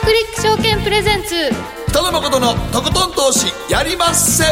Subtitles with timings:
[0.00, 1.34] クリック証券プレゼンツ。
[1.88, 4.44] 北野誠のとことん投資やりまっせ。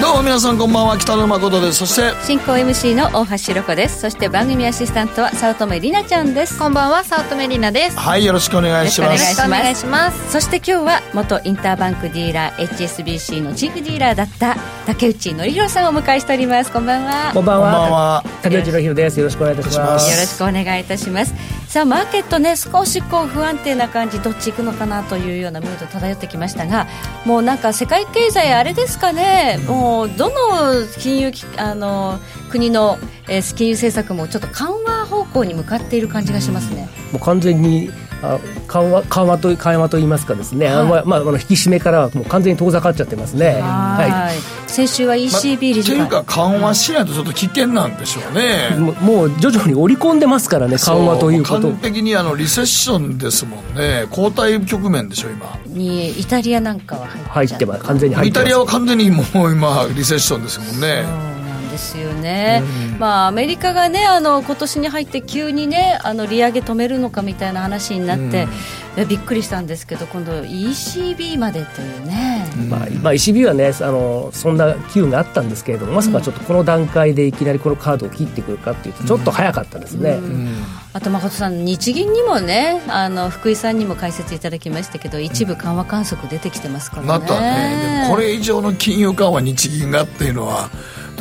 [0.00, 1.78] どうも皆さんこんばんは北野誠です。
[1.78, 4.02] そして進行 MC の大橋ろ子です。
[4.02, 6.58] そして番組アシスタントは早乙女里奈ちゃんです。
[6.58, 7.98] こんばんは早乙女里奈です。
[7.98, 9.22] はいよろしくお願いします。
[9.22, 9.88] よろしくお願いします。
[9.88, 10.32] お願いします。
[10.32, 14.56] そして今日は元インターバンクディーラー HSBC のチーフディーラーだった
[14.86, 17.98] 竹内則弘さんをお迎えしておりますこんばんはこんばんこんばんは。
[18.22, 19.18] は竹内宏です。
[19.18, 19.98] よろしくお願いいたしま。
[19.98, 21.34] すよろしくお願いいたします
[21.68, 26.86] さあマーケットね少しこう不安定な感じどっち行くのかなというようなムード漂ってきましたが
[27.24, 34.93] もうなんか世界経済あれですかねもうどの金融機あの国の、えー金融政策もちょっと緩和
[35.34, 37.90] 方向に向かっている感じがしますね、もう完全に
[38.22, 38.38] あ
[38.68, 40.66] 緩和緩和と緩和と言いますかですね。
[40.66, 41.04] はい。
[41.04, 43.60] まああの引き締めからはもう完全に遠ざかっちゃってますね。
[43.60, 44.10] はい。
[44.10, 44.30] は
[44.66, 48.70] 先週は ECB 理事会、っていうか緩和しないとちょっと危険なんでしょうね。
[48.76, 51.62] うもう徐々に織り込んでますからね緩和ということ。
[51.62, 51.76] そ完。
[51.76, 54.06] 璧にあのリセッションですもんね。
[54.10, 55.58] 後退局面でしょ今。
[55.66, 58.44] にイタリアなんかは入入ってます完全に入イってます。
[58.44, 61.33] タリアは完全にもう今リセッションですもんね
[61.74, 62.62] ですよね、
[63.00, 68.46] まあ、アメリカがねあの今年に入って急にねあの利上げ止めるのかみたいな話になって、
[68.96, 80.20] えびっくりしたんですけど今度 ECB までというね、まあ、まあ、ECB はねあのそんな機運があったんですけれどもまさかちょっとこの段階でいきなりこのカードを切ってくるかっていうとちょっと早かったですね。
[80.92, 87.08] あと誠さん日銀にもねあの福井さんにも解説いただきましたけど一部緩和観測出てきてますからね。
[87.08, 90.70] なったねこれ以上の金融緩和日銀がっていうのは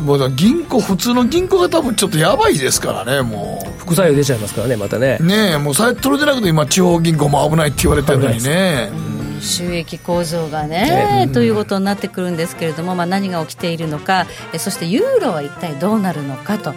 [0.01, 5.17] もう銀行普通の銀行が多分ちょっとやばいですからねも副作用出ちゃいますからねまたね。
[5.19, 5.25] う。
[5.25, 9.13] ねえもうそれ取れてなくて今地方銀行も危ないって言われてるのにね。
[9.43, 16.73] 収益構造がね、ということになってくるんですけれども、まあ、何が起きているのかえそしてユーロは一体どうなるのかと、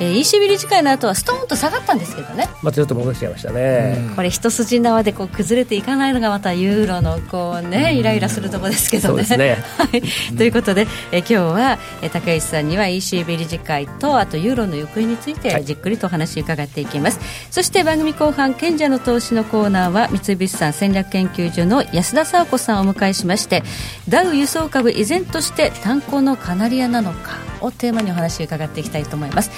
[0.00, 2.48] えー ECB 理事会の後はストーンと下がったんですけどね。
[2.62, 4.10] またちょっと戻しちゃいましたね。
[4.14, 9.08] これ一筋縄でこう崩れていかないのがまたユーロのこうねイライラするところですけどね。
[9.08, 9.64] そうですね。
[9.78, 17.20] はい、ということでえ今日はえ竹内さんには ECB 理事会とあとユーロの行方についてじっくりとお話を伺っていきます、
[17.50, 23.62] そして番組後半賢者の投資のコーナーは三菱さん戦略研究所の安田佐和子さんをお迎えしまして
[24.08, 29.50] ダウ輸送株依然として炭鉱のカナリアなのかをテーマにお話を伺っていきたいと思います、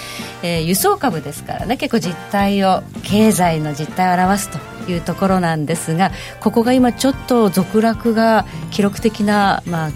[0.43, 4.59] えー輸送株ですからね結構実態を経済の実態を表すと
[4.91, 9.91] いうところなんですがここが今ちょっと続落が記録的な、まあ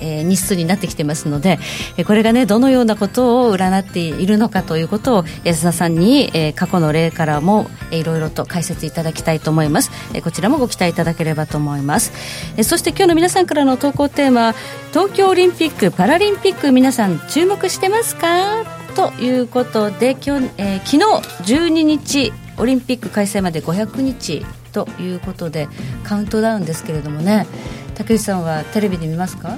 [0.00, 1.58] えー日数になってきてますので、
[1.96, 12.12] えーこれがねどのようなことを占っているのかということを安田さんに、えー過去の例からも、えーいろいろと解説いただきたいと思います、えーこちらもご期待いただければと思います、
[12.56, 14.54] えーそして今日の皆さんからの投稿テーマ
[14.92, 18.87] 東京オリンピック・パラリンピック皆さん注目してますか？
[18.98, 25.68] ということで今日、えー昨日12日オリンピック開催まで500日ということで
[26.02, 27.46] カウントダウンですけれどもね
[27.94, 29.56] 竹内さんはテレビで見ますか？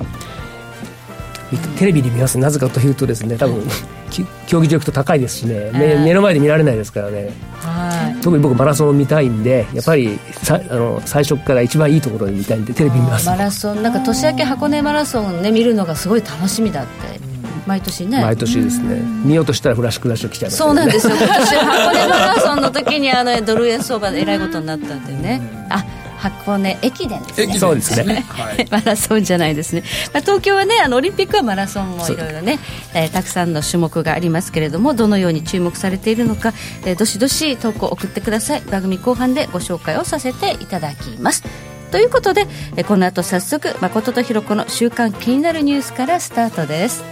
[1.79, 2.39] テレビで見ます。
[2.39, 3.63] なぜかというとですね多分
[4.11, 7.31] き競技場行くと高いですしね、目ええ目の前で見られないですからね。
[7.55, 8.21] はい。
[8.21, 13.27] 特に僕マラソンを見たいんでやっぱりさあの最初から一番いいところで見たいんでテレビ見ます。
[13.27, 17.30] マラソンなんか年明け箱根マラソンね見るのがすごい楽しみだって
[17.71, 18.21] 毎年ね。
[18.21, 19.01] 毎年ですね。
[19.25, 21.15] 見ようとしたらフラッシュクラッシュ来ちゃいますそうなんですよ。
[21.23, 25.41] 今年箱根マラソンの時にあのドル円相場でえらいことになったんでね。
[25.69, 25.85] あ
[26.19, 27.45] 箱根駅伝ですね。
[27.45, 28.27] 駅伝そうですね。
[28.29, 28.67] はい。
[28.71, 32.59] マラソンじゃないですね、まあ、東京はねあのオリンピックはマラソンもいろいろね、
[32.93, 36.53] えーたくさんの種目がありますけれどもどのように注目されているのか、
[36.85, 38.63] えーどしどし投稿送ってください。
[38.71, 41.45] 番組後半でご紹介をさせていただきます。
[41.91, 47.03] ということで、えーこの後早速誠とひろ子の週刊気になるニュースからスタートです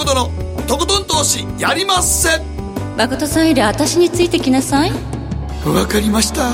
[0.00, 0.30] 誠の
[0.66, 2.30] とことん投資やりまっせ。
[2.96, 4.92] 誠さんより私についてきなさい。
[5.66, 6.48] わかりました。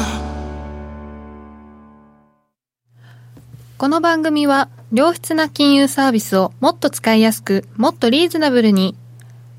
[3.79, 8.97] この番組は良質な金融サービスをもっと使いやすくもっとリーズナブルに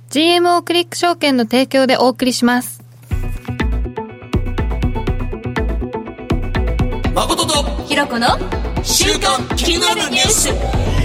[0.09, 2.83] GMO クリック証券の提供でお送りします。
[7.15, 8.27] 誠とひろ子の
[8.83, 10.96] 週刊気になるニュース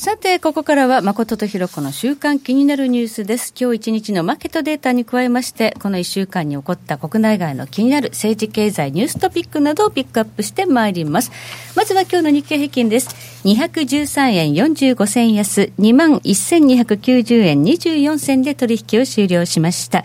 [0.00, 3.52] さて、ここからは誠とひろ子の週間気になるニュースです。
[3.54, 11.30] 今日一日のマーケットデータに加えまして、この一週間に起こった国内外の気になる政治経済ニューストピックなどをピックアップしてまいります。
[11.76, 13.39] まずは今日の日経平均です。
[13.44, 20.04] 213円45銭安、21,290円24銭で取引を終了しました。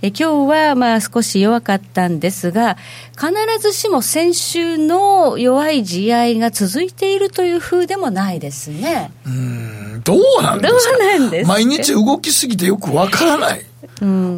[0.00, 2.76] え今日はまあ少し弱かったんですが、
[3.18, 9.10] 必ずしも先週の弱い地合いが続いているという風でもないですね。
[10.04, 10.98] どうなんですか？
[10.98, 11.52] どうなんですか？
[11.54, 13.64] 毎日動きすぎてよくわからない。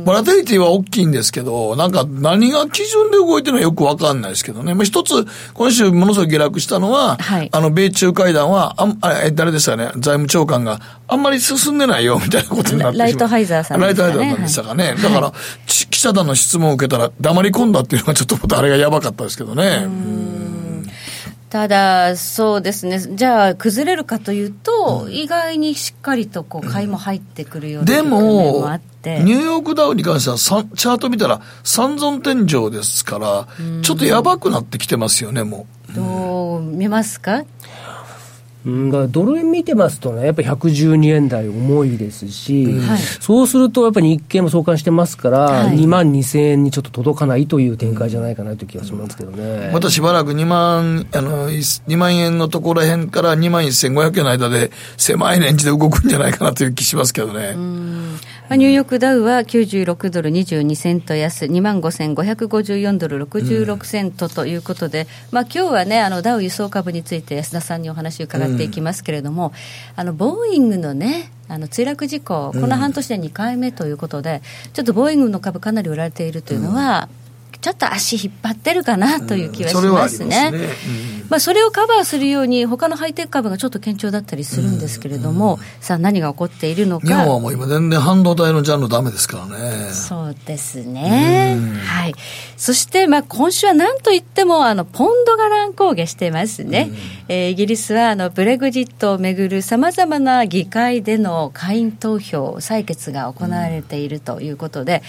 [0.05, 4.75] ボラテリティは大きいんですけど、なんか何が基準で動いてるのかよくわかんないですけどね。
[4.75, 7.49] まあ、一つ、今週ものすごい下落したのは、はい。
[7.53, 13.91] あの、米中会談は、あんあれ、誰でしたかね、財務長官があんまり進んでないよ、みたいなことになってライトハイザーさんね？
[13.91, 14.95] イトハイザーさんでしたかね？
[15.03, 15.33] だから、
[15.67, 19.87] ち記者団の質問を受けたら黙り込んだっていうのがちょっとまた あれがやばかったですけどね。
[21.51, 33.49] ただ、そうですね、じゃあ、崩れるかというと、意外にしっかりとこう買いも入ってくるようなももあって、ニューヨークダウに関してはさチャート見たら三尊天井ですから、
[33.83, 35.93] ちょっとやばくなってきてますよね、もう。
[35.93, 37.43] どう見ますか、
[38.67, 42.99] うん、だからドル円見てますとね、やっぱり112円台重いですし、はい。
[42.99, 45.79] そうすると、やっぱり日経も相関してますから、はい。
[45.79, 49.71] 2万2000円にちょっと届かないという展開じゃないかなという気がしますけどね。
[49.73, 57.57] またしばらく2万、あの、2万円のところらへんから2万1500円の間で狭いレンジで動くんじゃないかなという気しますけどね。
[58.51, 69.53] まあニューヨークダウは96ドル22セント安、2万5554ドル66セントということで、まあ今日はね、あのダウ輸送株について安田さんにお話を伺っていきますけれども、
[69.95, 74.43] あのボーイングのね、あの墜落事故、この半年で2回目ということで、
[74.73, 77.09] ちょっとボーイングの株、かなり売られているというのは、
[77.61, 80.51] ちょっと足引っ張ってるかなという気はしますね。
[80.51, 81.21] ますね。
[81.31, 87.07] まあ、それをカバーするように、他のハイテク株がちょっと堅調だったりするんですけれども、さあ、何が起こっているのか。
[87.07, 89.93] 日本はもう今全然半導体のジャンルダメですからね。
[89.93, 91.57] そうですね。
[91.87, 92.15] はい。
[92.57, 96.91] そして、まあ、今週は何といっても、あの、ポンドが乱高下してますね。
[97.29, 105.03] えーイギリスは、あの、ブレグジットをめぐる様々な議会での会員投票、採決が行われているということで、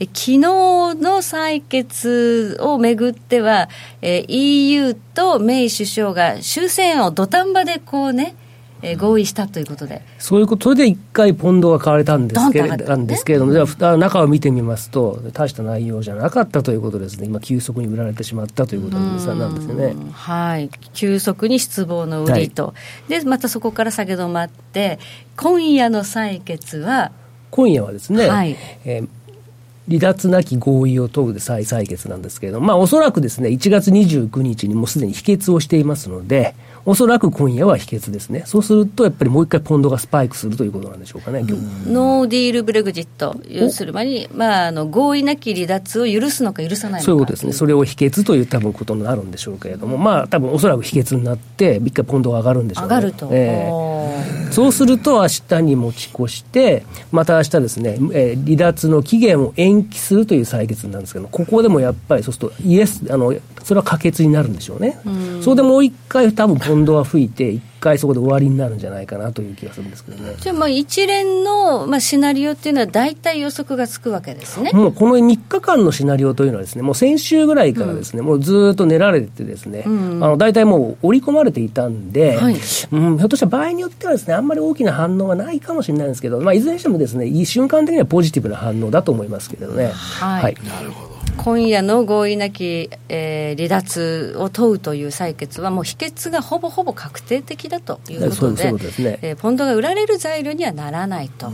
[0.00, 1.93] え昨日の採決
[2.60, 3.68] をめぐっては、
[4.02, 8.34] えー EU とメイ首相が終戦を土壇場でこうね、
[8.82, 19.12] えー合意したということで、そういうこと、それで一回ポンドが買われたんですけれなんですけれども、じゃあ中を見てみますと、大した内容じゃなかったということですね、今、急速に売られてしまったということな
[19.48, 19.84] んですね。
[19.86, 20.10] うん。
[20.10, 22.74] はい、急速に失望の売りと、
[23.08, 24.98] でまたそこから下げ止まって、
[25.36, 27.12] 今夜の採決は、
[27.50, 28.56] 今夜はですね、はい。
[28.84, 29.08] えー
[29.88, 36.54] 離脱なき合意を問うで再採決なんですけれども、まあ、おそらくですね、1月29日にもうすでに否決をしていますので、
[36.86, 38.42] おそらく今夜は否決ですね。
[38.46, 41.42] そうすると、やっぱりもう一回ポンドがスパイクするということなんでしょうかね。
[41.42, 52.94] ノーディールブレグジット、要するに、まあ、あの合意なき離脱を許すのか許さないのかそういうことですね、それを否決という多分ことになるんでしょうけれども、まあ多分おそらく否決になって、一回ポンドが上がるんでしょうね。
[52.94, 53.28] 上がると。
[53.32, 53.94] えー
[54.50, 64.98] そうすると、明日に持ち越して、また明日ですね、えー離脱の期限を延延期するという採決なんですけど、ここでもやっぱり、そうすると、イエス、あのそれは可決になるんでしょうね。
[65.40, 70.34] それでもう一回、多分ポンドは吹いて、一回そこで終わりになるんじゃないかなという気がするんですけどね。
[70.38, 74.70] じゃあ、まあ、一連の、まあ、シナリオっていうのは、大体予測がつくわけですね。
[74.72, 89.90] もうこの3日間のシナリオというのはですね、もう先週ぐらいからですね、もうずっと練られてですね、あの大体もう織り込まれていたんで、はいうん、ひょっとしたら場合によってはですね、あんまり大きな反応がないかもしれないんですけど、まあ、いずれにしてもですね、いい瞬間的にはポジティブな反応だと思いますけれどね。
[89.94, 90.56] はい
[91.36, 98.62] 今夜の合意なき、えー離脱を問うという採決は、もう否決がほぼほぼ確定的だということで、
[99.22, 101.52] えーポンドが売られる材料にはならないと、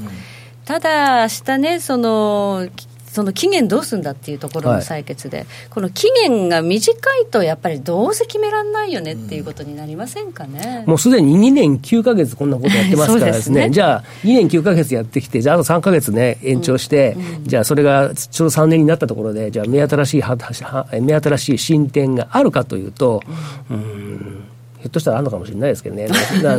[0.65, 4.83] ただ、明日ね、そのきその期限どうすんだっていうところのはい。
[4.83, 10.85] 採決で、この期限が短いと、やっぱりどうせ決められないよねっていうことになりませんかね？
[10.87, 13.71] もうすでに2年9か月こんなことやってますからですね、 すね。
[13.71, 23.23] じゃあ2年9か月やってきて、じゃああと3か月ね、延長して、じゃあそれがちょうど3年になったところで、じゃあ目新しいはは目新しい進展があるかというと、
[23.71, 24.45] うーん、
[24.79, 26.09] ひょっとしたらあるのかもしれないですけどね、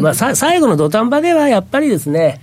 [0.02, 2.40] まあさ 最後の土壇場ではやっぱりですね、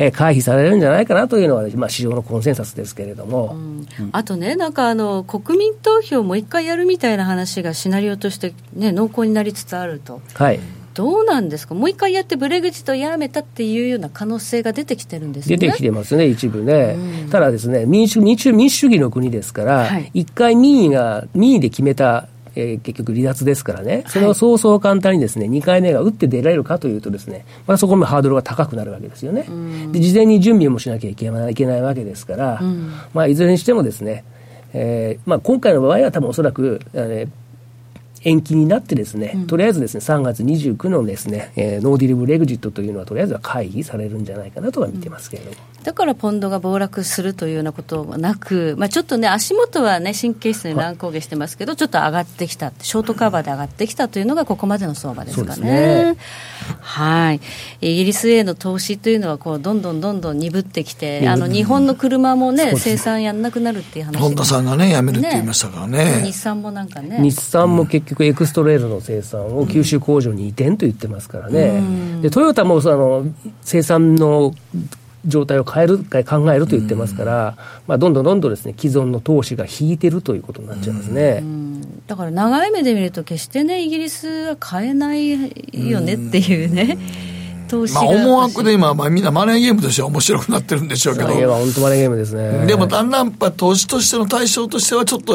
[0.00, 3.54] えー回避されるんじゃないかなというのは、まあ、市場のコンセンサスですけれども。
[4.12, 10.22] あとね、なんかあの国民投票もう一回やるみたいな話がシナリオとして、ね、濃厚になりつつあると。
[10.34, 10.60] はい
[10.92, 15.56] どうなんですか、もう一回やってブレグジットをやめたっていうような可能性が出てきてるんですね。
[15.56, 16.96] 出てきてますね、一部ね。
[17.30, 22.28] ただですね、民主民主民主主義の国ですからはい、一、回民意が、民意で決めた、
[22.60, 29.46] えー結局離脱ですからね、それをそうそう簡単にですね、2回目が打って出られるかというとですね、またそこもハードルが高くなるわけですよね。
[29.92, 32.60] で、事前に準備もしなきゃいけないいけないわけですから、
[33.14, 34.24] まあ、いずれにしてもですね、
[34.72, 37.40] えーまあ、今回の場合は多分おそらく、えー
[38.22, 45.56] 延期になってですね、とりあえずですね、3月29のですね、えーノーディルブレグジットというのはとりあえずは会議されるんじゃないかなとは見てますけれども。
[45.82, 55.62] だからポンドが暴落するというようなことはなく、まあ、ちょっとね、足元はね、神経質に乱高下してますけど、ちょっと上がってきた、ショートカバーで上がってきたというのが、ここまでの相場ですかね。
[55.62, 56.16] ね。
[56.80, 57.40] はい、
[57.80, 64.18] イギリスへの投資というのはこう、どんどんどんどん鈍ってきて、あの日本の車もね、生産やんなくなるっていう話。
[64.18, 71.82] 本田さんがね、やめるって言いましたからね、日産もなんかね、日産も結局、エクストレールの生産を九州工場に移転と言ってますからね、
[72.22, 73.24] でトヨタもその
[73.62, 74.54] 生産の
[75.26, 81.42] 状態を変えるか考えると言ってますから、まあ、どんどんどんどんですね既存の投資が引いてるということになっちゃいますね、
[82.06, 85.30] だから長い目で見ると決してねイギリスは買えない
[85.90, 86.98] よねっていうね、
[87.70, 91.28] 投資まあ、思惑で今、まあ、みんなマネーゲームとしては面白くなってるんでしょうけど。
[91.28, 92.66] マネーゲームは本当マネーゲームですね。
[92.66, 95.34] でも、だんだんやっぱ投資としての対象としては、ちょっと、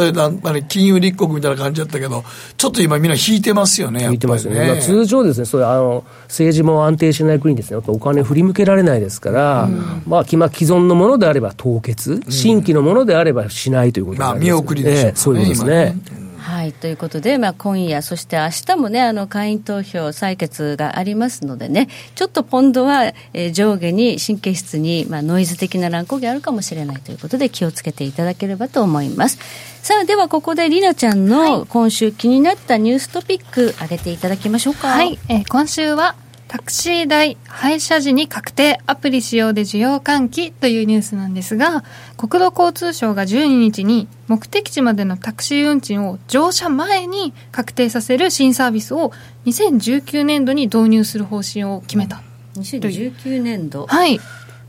[0.68, 2.25] 金融立国みたいな感じだったけど、
[2.58, 4.68] ちょっと今みんな引いてますよね、引いてますよね。
[4.68, 16.25] まあ、通常ですね、そういう、あの、政治も安定しない国ですね、やっぱお金振り向けられないですから、うん、まあ、既存のものであれば凍結、新規のものであればしないということになります、ね、まあ、見送りでしょう、ね、そういうことですね。
[16.46, 29.40] はいということで、まあ、今夜、そして明日もね、あの会員投票採決がありますのでね、ちょっとポンドは、えー、上下に神経質に、まあ、ノイズ的な乱高下あるかもしれないということで、気をつけていただければと思います。
[29.82, 34.90] さあ、ではここでりなちゃんの今週気になったニューストピック、上げていただきましょうか。
[34.90, 36.14] はい、えー、今週は
[36.48, 41.84] タクシー代廃車時に確定アプリ使用で需要喚起というニュースなんですが
[42.18, 49.12] 国土交通省が12日に目的地までのタクシー運賃を乗車前に確定させる新サービスを
[49.46, 52.22] 2019年度に導入する方針を決めた。
[52.56, 53.88] 2019年度？
[53.88, 54.20] はい。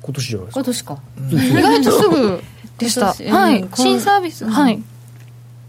[0.03, 0.61] 今年じゃないですか。
[0.61, 0.99] 今年か、
[1.31, 2.43] 意外とすぐ
[2.79, 4.83] でした、はい、新サービス、はい、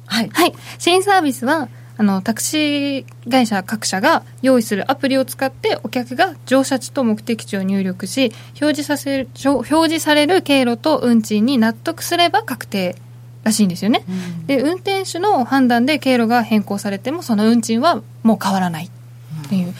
[0.05, 12.95] はい、はい、新サービスはあのタクシー会社各社が用意するアプリを使ってお客が乗車地と目的地を入力し表示させる表示される経路と運賃に納得すれば確定
[13.43, 14.11] らしいんですよね、う
[14.43, 19.73] ん、で運転手の判断で経路が変更されてもその運賃はもう変わらないっていう。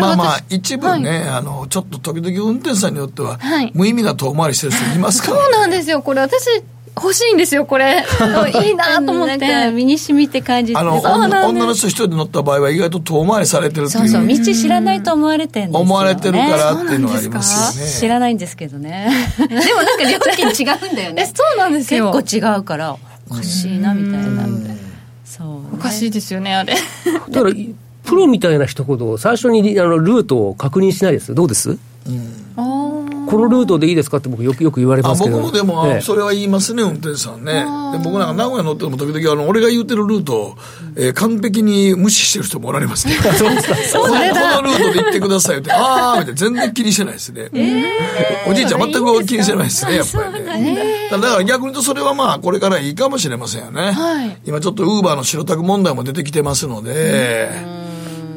[0.00, 6.02] まあまあ、一部ね、はい、あの、ちょっと時々運転手さんによっては、はい、無意味な遠回りしてる人いますから、ね、そうなんですよ。
[6.02, 6.64] これ私、
[6.96, 8.04] 欲しいんですよこれ。
[8.64, 9.70] いいなと思って。
[9.72, 14.08] 身に染みて感じあの女の人一人で乗った場合は意外と遠回りされてるっていう。
[14.08, 17.92] そうそう道知らないと思われてるんですよ、ね、思われてるからっていうのがありますよね。
[17.92, 19.10] 知らないんですけどね。
[19.38, 21.32] でもなんか料金違うんだよね。
[21.34, 22.12] そうなんですよ。
[22.12, 22.96] 結構違うから。
[23.30, 24.46] おかしいなみたいな
[25.24, 26.74] そう、ね、おかしいですよねあれ。
[27.30, 27.54] だから
[28.04, 31.34] プロみたいな一言最初にあのルートを確認しないです。
[31.34, 31.78] どうです、うん、
[32.56, 32.93] ああ
[33.34, 35.38] このルートでいいですかって僕よくよく言われますけど。
[35.38, 37.64] 僕もでも、それは言いますね運転手さんね。
[37.92, 40.56] で僕なんか名古屋乗ってるも時々あの俺が言ってるルートを、
[40.96, 43.14] えー、完璧に無視してる人もおられますね。
[43.34, 44.00] そうですか。
[44.00, 46.34] このルートで行ってくださいって ああみたいな。
[46.34, 57.50] 全然気にしてないですね、えー、おじいちゃん全く気にしてないですねやっぱりね、だから逆に言うとそれはまあこれからいいかもしれませんよね、はい、今ちょっとウーバーの白タク問題も出てきてますので、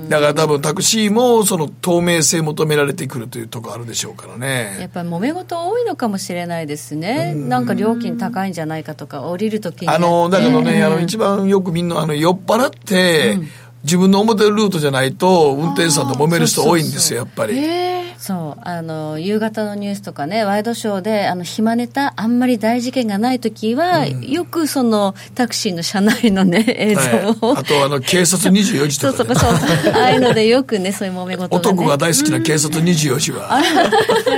[0.10, 4.78] だから多分タクシーもその透明性求められてくるというところあるでしょうからね。
[4.80, 7.50] やっぱり揉め事多いのかもしれないですね、ん。
[7.50, 13.48] なんか料金高いんじゃないかとか降りるときにあのだけどね、あの一番よくみんなあの酔っ払って、うん
[13.84, 17.98] 自分の思ってるルートじゃないと運転手さんと揉める人多いんですよやっぱり。
[18.18, 18.62] そう。
[18.62, 27.02] あの夕方のニュースとかねワイドショーであの暇ネタあんまり大事件がない時は、うん、よくそのタクシーの車内のね映像
[27.48, 29.94] を、はい、あとあの警察24時とか、ね、そうそうそう。
[29.94, 33.62] ああいうのでよくねそういう揉め事が、ね、男が大好きな警察24時は、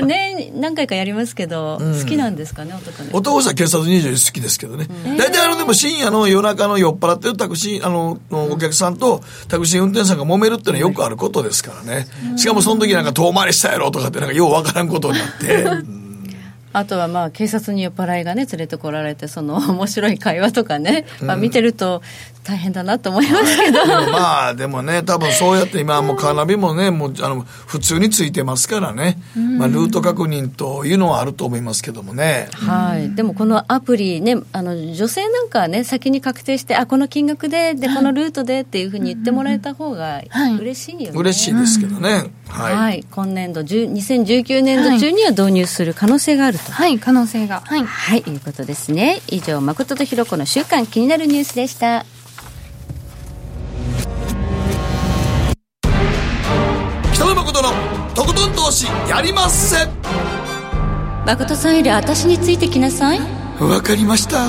[0.02, 12.08] うん、ね何回かやりますけど、うん、好きなんですかね男ね男は警察24時好きですけどね、大体あのでも深夜の夜中の酔っ払ってるタクシーあのお客さんとタクシー運転手さんが揉めるっていうのはよくあることですからね、
[12.38, 15.66] しかもその時なんか遠回りしたやろとかってなんかようわからんことになって。
[16.72, 22.04] あとはまあ警察に酔っ払いがね連れてこられてその面白い会話とかね、まあ、見てると
[22.50, 33.14] 大変だなと思いますけど、まあ でもね多分そうやって今もうカーナビもねもうあの普通についてますからね、まあ、ルート確認というのはあると思いますけどもね、はい。
[33.14, 40.22] でもこのアプリねあの女性なんかはね先に確定してあこの金額ででこのルートでっていうふうに言ってもらえた方が
[40.60, 46.72] 嬉しいよね、嬉しいですけどね、はい、はい、今年度2019年度中には導入する可能性があると。
[46.72, 46.98] はい。
[46.98, 47.62] 可能性が。
[47.64, 49.22] はい、はい、いうことですね。
[49.28, 52.06] 以上誠とひろ子の週間気になるニュースでした
[57.20, 57.70] 北野誠の
[58.16, 59.76] とことん投資やりまっせ
[61.26, 63.20] 誠さんより私についてきなさい
[63.60, 64.48] わかりました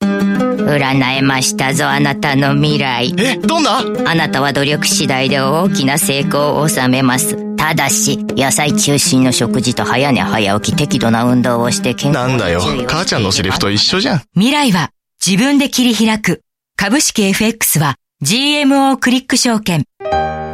[0.00, 3.14] 占えましたぞ、あなたの未来。
[3.18, 3.80] え、どんな？
[4.10, 7.56] あなたは努力次第で大きな成功を収めます。
[7.56, 14.22] ただし、野菜中心の食事と早寝早起き、適度な運動をして健康なんだよ、母ちゃんのセリフと一緒じゃん。
[14.34, 14.90] 未来は
[15.24, 16.42] 自分で切り開く。
[16.78, 19.84] 株式 FX は GMO クリック証券。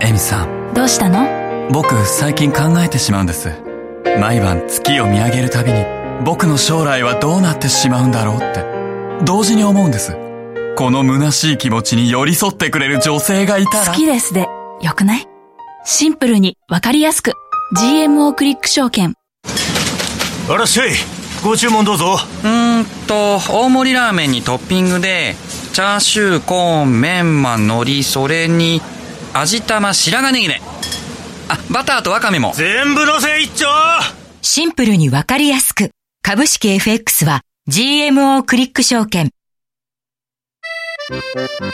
[0.01, 0.73] エミさん。
[0.73, 1.27] どうしたの？
[1.73, 3.51] 僕、最近考えてしまうんです。
[4.21, 5.85] 毎晩月を見上げるたびに、
[6.25, 8.65] 僕の将来はどうなってしまうんだろうって、
[9.25, 10.17] 同時に思うんです。
[10.77, 13.87] この虚しい気持ちに寄り添ってくれる女性がいたら。
[13.87, 14.47] 好きですで、
[14.81, 15.27] よくない？
[15.85, 17.33] シンプルにわかりやすく。
[17.77, 19.15] GMO クリック証券。
[20.49, 20.91] あらっしゃい。
[21.43, 22.15] ご注文どうぞ。
[22.45, 25.35] うーんと、大盛りラーメンにトッピングで、
[25.73, 28.83] チャーシュー、コーン、メンマ、海苔、それに、
[29.33, 30.61] 味玉、白髪ネギね。
[31.49, 32.53] あ、バターとワカメも。
[32.55, 33.67] 全部のせ一丁
[34.43, 35.91] シンプルにわかりやすく。
[36.23, 39.31] 株式 FX は GMO クリック証券。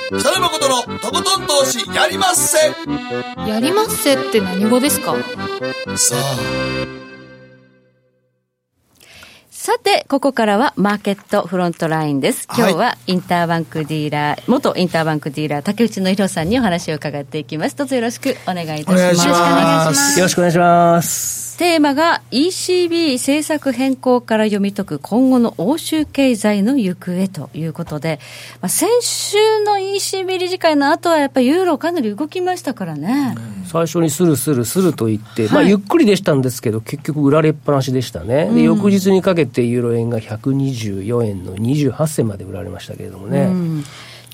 [0.08, 2.58] 北野誠のとことん投資やりまっせ
[3.46, 5.14] やりまっせって何語ですか？
[5.96, 7.07] さあ
[9.68, 12.48] さて、ここからはマーケットフロントラインです。
[12.56, 17.76] 今日はインターバンクディーラー、元インターバンクディーラー、竹内の弘さんにお話を伺っていきます。
[17.76, 20.18] どうぞよろしくお願いいたします。
[20.18, 21.47] よろしくお願いします。
[21.58, 28.20] テーマが ECB 政策変更から読み解く今後の欧州経済の行方ということで、
[28.60, 33.34] まあ、先週の ECB 理事会の後はやっぱりユーロかなり動きましたからね。
[33.66, 38.48] 最初にスルスルスルと言って、まあ、ゆっくりでしたんですけど、結局売られっぱなしでしたね。
[38.54, 43.40] で、翌日にかけてユーロ円が124円の28銭まで売られましたけれどもね。
[43.40, 43.84] うん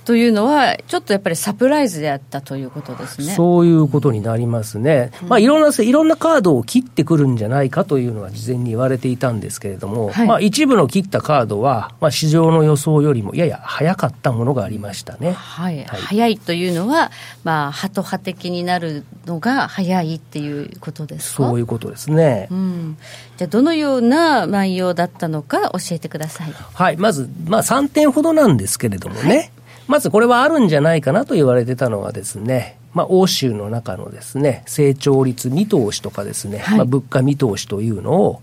[0.05, 3.33] というのは、ちょっとやっぱりサプライズであったということですね。
[3.33, 17.11] そういうことになりますね、うん、まあ、いろんないろんなカードを切ってくるんじゃないかというのは事前に言われていたんですけれども、はい、まあ、一部の切ったカードは、まあ、市場の予想よりもやや早かったものがありましたね、はい、はい、早いというのは、
[17.43, 21.49] まあ、ハト派的になるのが早いっていうことですか？
[21.49, 22.99] そういうことですね、うん、
[23.39, 26.53] じゃあ、どのような内容だったのか教えてください。
[26.53, 29.37] はい、まず、まあ、3点ほどなんですけれどもね。
[29.37, 29.51] はい
[29.87, 38.42] まずこれはあるんじゃないかなと言われてたのはですね、まあ、欧州の中のですね、成長率見通しとかですね、はい、まあ、物価見通しというのを、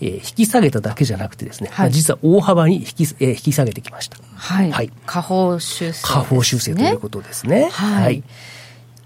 [0.00, 4.18] えー、引き下げただけじゃなくてですね、はい、まあ、実は大幅に引き,、えー、引き下げてきました。
[4.34, 4.72] はい。
[4.72, 7.68] はい、下方修正、ね、下方修正ということですね。
[7.70, 8.04] はい。
[8.04, 8.22] はい、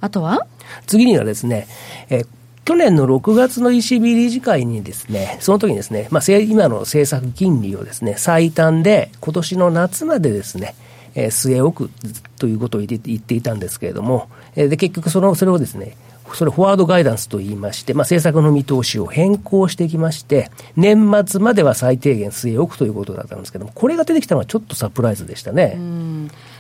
[0.01, 0.47] あとは？
[0.87, 1.67] 次にはですね、
[2.09, 2.29] えー
[2.67, 10.75] 去年の6月の ECB 理事会にですね、その時にですね、まあ、今の政策金利をですね、最短で今年の夏までですね、
[11.17, 11.91] えー、据え置く
[12.39, 15.97] ということを言っていたんですけれども、えー、で結局その、それをですね、
[16.35, 25.79] それフォワードガイダンスと言いまして、まあ、政策の見通しを変更してきまして、年末までは最低限据え置くということだったんですけども、これが出てきたのはちょっとサプライズでしたね。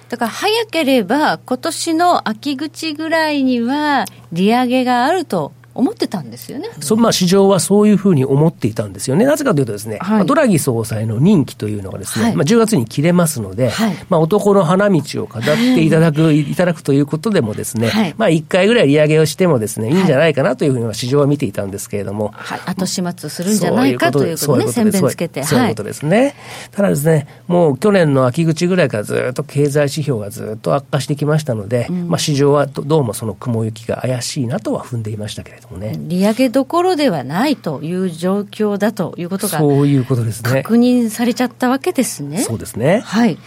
[0.09, 6.68] だから早ければ、今年の秋口ぐらいには利上げがあると思ってたんですよね。
[6.80, 9.24] そまあ、市場はそういうふうに思っていたんですよね。
[9.24, 19.96] なぜかというとですね、はい、ドラギ総裁の任期というのがですね、はい、まあ、10月に切れますので、はい、まあ、男の花道を飾っていただく、 いただくということでもですね、まあ、1回ぐらい利上げをしてもですね、い。
[19.96, 22.32] いんじゃないかなというふうに市場は見ていたんですけれども、
[22.66, 25.44] 後始末するんじゃないかということね、宣伝つけて。
[25.44, 26.04] そういうことです。
[26.04, 26.34] ね。
[26.72, 35.94] ただですね、もう去年の秋口ぐらいからずっと経済指標がずっと悪化してきましたので、うん、まあ、市場はどうもその雲行きが怪しいなとは踏んでいましたけれどもね。
[35.98, 42.38] 利上げどころではないという状況だということがそういうことですね確認されちゃったわけですね。
[42.38, 43.38] そうですねはい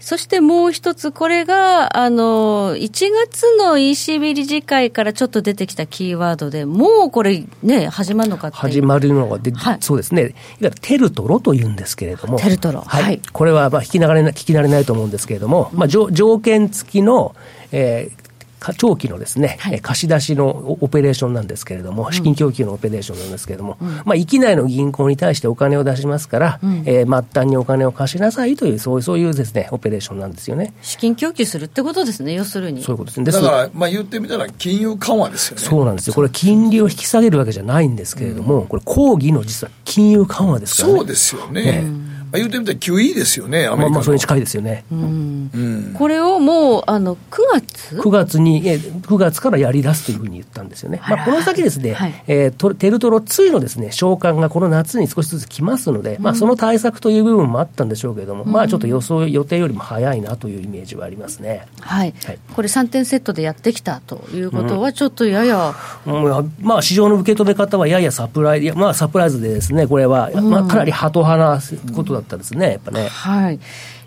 [0.00, 10.22] そしてもう一つ、これが、あの、1月の ECB 理事会からちょっと出てきたキーワードで、もうこれね、始まるのか始まるのがで、はい、そうですね。
[10.22, 12.38] いわゆるテルトロというんですけれども。
[12.38, 12.80] テルトロ。
[12.80, 13.02] はい。
[13.02, 17.34] はい、これは、まあ、聞き慣れない、聞き慣れないと思うんですけれども、まあ、条件付きの、
[17.72, 18.27] えー、
[18.76, 20.46] 長期のですね、はい、貸し出しの
[20.80, 30.72] オペレーションなんですけれども、資金供給のオペレーションなんですけれども、うん、まあ、域内の銀行に対してお金を出しますから、うん、えー、末端にお金を貸しなさいという、そういうそういうですね、オペレーションなんですよね。
[30.82, 32.82] 資金供給するってことですね、要するに。
[32.82, 33.32] そういうことですね。
[33.32, 35.62] だから、まあ、言ってみたら、金融緩和ですよね。
[35.62, 36.14] そうなんですよ。
[36.14, 40.98] これ、金利を引き下げるわけじゃないんですけれども、うん、これ、抗議の実は金融緩和ですからね。
[40.98, 41.62] そうですよね。
[41.62, 45.50] ね言うてみたら QE ですよね、アメリカまあ、それに近いですよね、うん。
[45.54, 45.58] う
[45.90, 65.74] ん、これをもうあの9月 ?9 月に、え9月からやり出すというふうに言ったんですよね、まあ、この先ですね、はい、えー、テルトロ2のですね召喚がこの夏に少しずつ来ますので、うん、まあ、その対策という部分もあったんでしょうけれども、まあ、ちょっと予想、予定よりも早いなというイメージはありますね、はい、はい、これ、3点セットでやってきたということは、ちょっとやや、
[66.06, 73.08] うんまあ、市場の受け止め方はややサプライズ、まあ、サプライズでですね、これは、まあ、かなりハト派なことだったですね、やっぱね。
[73.08, 73.60] はい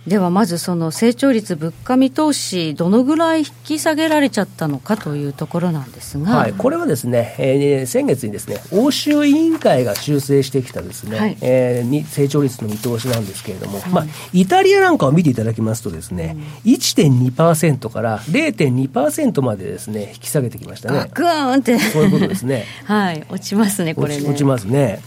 [0.07, 21.11] ではまずその成長率、物価見通し、どのぐらい引き下げられちゃったのかというところなんですが、はい、これはですね、えー、先月にですね欧州委員会が修正してきたですね、はい、えー、成長率の見通しなんですけれども、はい、まあ、イタリアなんかを見ていただきますとですね、うん、1.2%から0.2%までですね引き下げてきましたね。
[21.13, 22.65] グーンってそういうことですね。
[22.85, 24.27] はい、落ちますねこれね。
[24.27, 24.99] 落ちますね。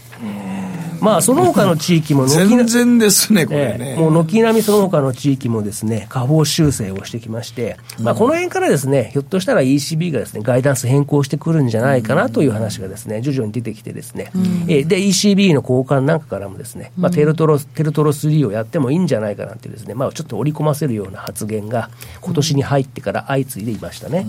[1.05, 3.91] まあ、その他の地域も全然ですね、これね。
[3.91, 14.31] えー、もう軒並みその他の地域もですね、下方修正をしてきまして、まあ、この辺からですね、ひょっとしたら ECB がですね、ガイダンス変更してくるんじゃないかなという話がですね、徐々に出てきてですね、
[14.67, 21.91] えー、で、ECB の交換なんかからもですね、まあ、テルトロ、テルトロ3をやってもいいんじゃないかなってですね、まあ、ちょっと織り込ませるような発言が、
[22.21, 24.25] 今年に入ってから相次いでいましたね。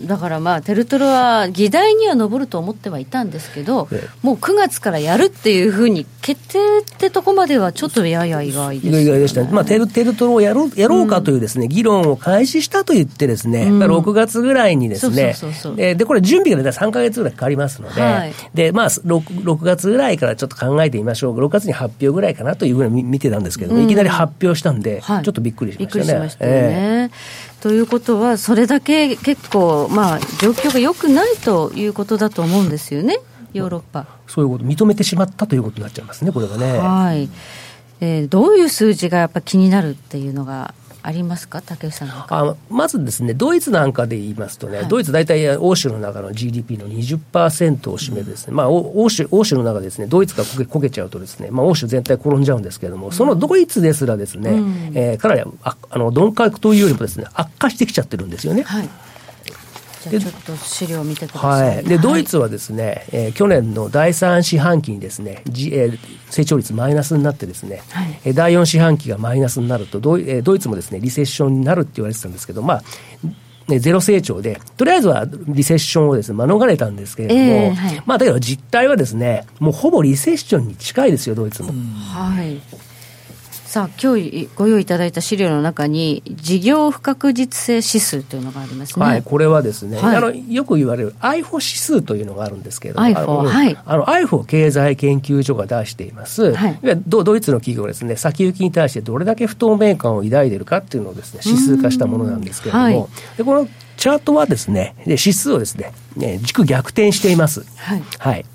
[0.00, 3.88] だからまあ、テルトロは議題には上ると思ってはいたんですけど、
[4.22, 15.34] もう9月からやるっていうふうに決定ってとこまでは、ちょっとやや意外です、ね、意外でした、まあ、テルテルトロをやろうやろうかというですね、うん、議論を開始したと言ってですね、うん、6月ぐらいにですね、
[15.96, 26.04] でこれ、準備が3か月ぐらいかかりますので、はい、でまあ6、6月ぐらいからちょっと考えてみましょう、6月に発表ぐらいかなというふうに見てたんですけども、うん、いきなり発表したんで、ちょっとびっくりしましたね。
[26.04, 26.50] びっくりしましたね。
[26.52, 33.18] えーということは、それだけ結構、まあ、状況が良くないということだと思うんですよね、
[33.52, 34.06] ヨーロッパ。
[34.26, 36.78] そういうこと、認めてしまったということになっちゃいますね、これはね。
[36.78, 37.28] はい
[38.00, 58.62] えー、どういう数字がやっぱ気になるっていうのがありますか、竹内さんあまずですね、ドイツなんかで言いますとね、はい、ドイツ大体欧州の中の GDP の20%を占めるですね、うん、まあ欧州、欧州の中でですね、ドイツがこけこけちゃうとですね、まあ欧州全体転んじゃうんですけれども、そのドイツですらですね、うん、えー、かなりああの鈍化というよりもですね、悪化してきちゃってるんですよね。
[58.62, 58.88] はい
[60.02, 61.76] じゃちょっと資料を見てください。
[61.76, 65.98] はい、で、ドイツはですね、えー、去年の第3四半期にですね、G えー、
[66.30, 72.82] 成長率マイナスになってですね、はい、第4四半期がマイナスになるとドイ、えー、ドイツもですね、リセッションになるって言われてたんですけど、まあ、
[73.68, 81.72] ね、ゼロ成長で、とりあえずはリセッションをですね、免れたんですけれども、えーはい、まあ、だけど実態はですね、もうほぼリセッションに近いですよ、ドイツも。
[81.72, 82.60] はい。
[83.68, 89.04] さあ今日ご用意いただいた資料の中に事業不確実性指数というのがありますね。
[89.04, 102.96] はい、これはですね、はい、あのよく言われる IFO 指数というのがあるんですけれども、IFO はい、あの IFO 経済研究所が出しています、はい、ドドイツの企業ですね先行きに対してどれだけ不透明感を抱いているかっていうのをですね指数化したものなんですけれども、はい、
[103.36, 107.66] でこのチャートはですねで指数をですねね軸逆転しています。
[107.76, 108.46] はい、はい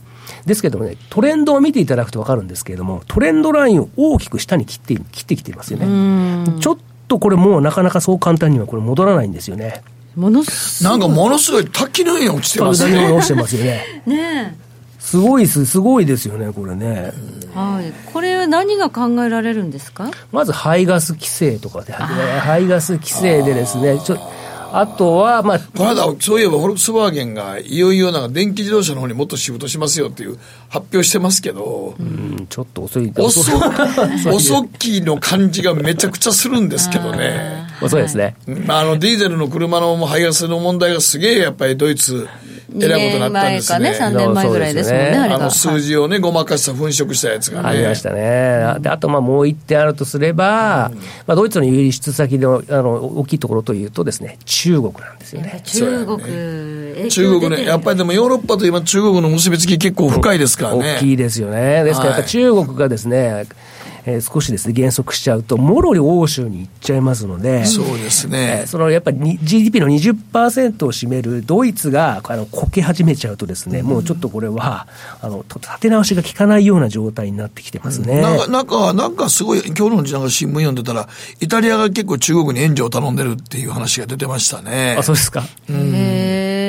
[0.46, 6.60] ですけどもね、トレンドを見ていただくと分かるんですけれども、トレンドラインを大きく下に切って切ってきていますよね。
[6.60, 6.78] ちょっ
[7.08, 9.84] とこれもうなかなかそう簡単にはこれ戻らないんですよね。
[10.16, 13.12] ものすなんかものすごい滝のように落ちてますね。
[13.12, 13.84] 落ちてますよね。
[14.06, 14.58] ね
[15.00, 17.12] すごいす、すごいですよね、これね。
[17.54, 17.92] はい。
[18.14, 20.10] これは何が考えられるんですか？
[20.32, 24.18] まず排ガス規制とかで、排ガス規制でですね、ちょ
[24.76, 33.42] あとは、まあ、この間、そういえば、フォルクスワーゲンが、いよいよなんか電気自動車の方にもっとシフトしますよっていう発表してますけど、うん、ちょっと遅い遅
[34.32, 37.68] 遅きの感じがめちゃくちゃするんですけどね。
[37.84, 38.36] 遅いですね。
[38.68, 42.28] あの、ディーゼルの車の排ガスの問題がすげえやっぱりドイツ、
[42.80, 43.92] えらいことになったんですね。
[43.92, 47.70] ね、3年前ぐらいですもんね、あの数字をね、ごまかした、粉飾したやつがね。
[47.70, 48.76] ありましたね。
[48.80, 55.62] であと、まあ、もう一点あるとすれば、うん、まあ、ドイツの輸出先のあの大きいところというとですね、中国なんですよね。
[55.66, 60.96] 中国、ね、中国ね、やっぱりでもヨーロッパと今、中国の結びつき結構深いですからね。
[60.98, 61.84] 大きいですよね。
[61.84, 63.46] ですから、中国がですね、
[64.06, 68.62] えー、少しですね、減速しちゃうと、もろに欧州に行っちゃいますので、そうですね。
[68.62, 74.88] えー、そのやっぱり GDP の20%を占めるドイツがあのこけ始めちゃうとですね、うん、もうちょっとこれは、
[75.22, 78.22] あの、立て直しが効かないような状態になってきてますね。
[78.22, 81.08] なんか、なんか、なんかすごい、今日のなんか新聞読んでたら、
[81.40, 84.96] イタリアが結構中国に援助を頼んでるっていう話が出てましたね。
[84.98, 85.44] あ、そうですか。
[85.70, 86.63] うん。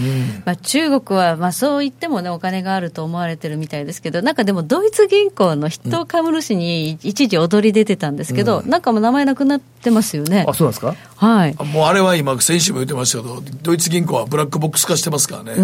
[0.00, 10.44] へまあ、中国はまあそう言ってもね、お金があると思われてるみたいですけど、なんかでも、ドイツ銀行の筆頭株主に一時踊り出てたんですけど、うん、なんかもう名前なくなってますよね。
[10.48, 10.94] あそうなんですか？
[11.16, 11.54] はい。
[11.64, 15.52] もうあれは今、先週も言ってましたけど、ドイツ銀行はブラックボックス化してますからね。
[15.52, 15.62] う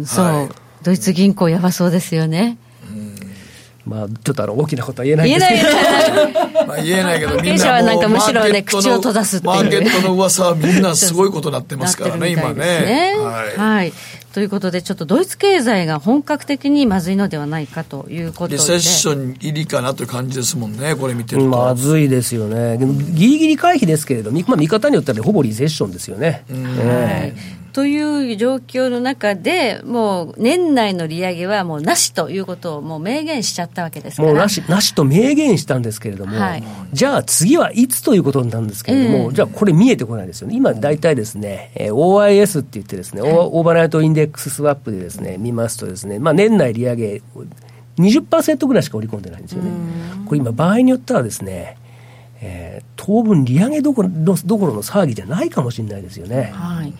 [0.00, 0.48] ん、そう、はい、
[0.82, 2.58] ドイツ銀行、やばそうですよね。
[3.88, 6.66] まあ、ちょっとあの大きなことは言えないんですけど。
[6.66, 13.14] まあ言えないけど、みんななんかむしろね、口を閉ざすっていう、マーケットの噂はみんなすごいことになってますからね、今ね。
[13.18, 13.56] はい。
[13.56, 13.92] はい。
[14.34, 18.56] ということで、ちょっとドイツ経済が本格的にまずいのではないかということで。
[18.56, 21.48] リセッション入りかなという感じですもんね、これ見てると。
[21.48, 22.76] まずいですよね。
[22.76, 26.44] でもギリギリ回避ですけれど、まあ、見方によってはほぼリセッションですよね。
[26.50, 27.58] はい。
[27.78, 47.22] という状況の中で、もう年内の利上げはもうなしということをもう明言しちゃったわけですもうなしなしと明言したんですけれども、はい、じゃあ次はいつということなんですけれども、えー、じゃあこれ見えてこないですよね、今、大体ですね、えー、OIS って言ってですね、はい、オーバーナイトインデックススワップでですね見ますとですね、まあ、年内利上げ
[47.96, 49.70] 20%ぐらいしか織り込んでないんですよね。
[50.26, 51.76] これ今場合によってはですね
[52.40, 56.52] えー、当分利上げどころどころの騒ぎじゃないかもしれないですよね。
[56.54, 56.94] はい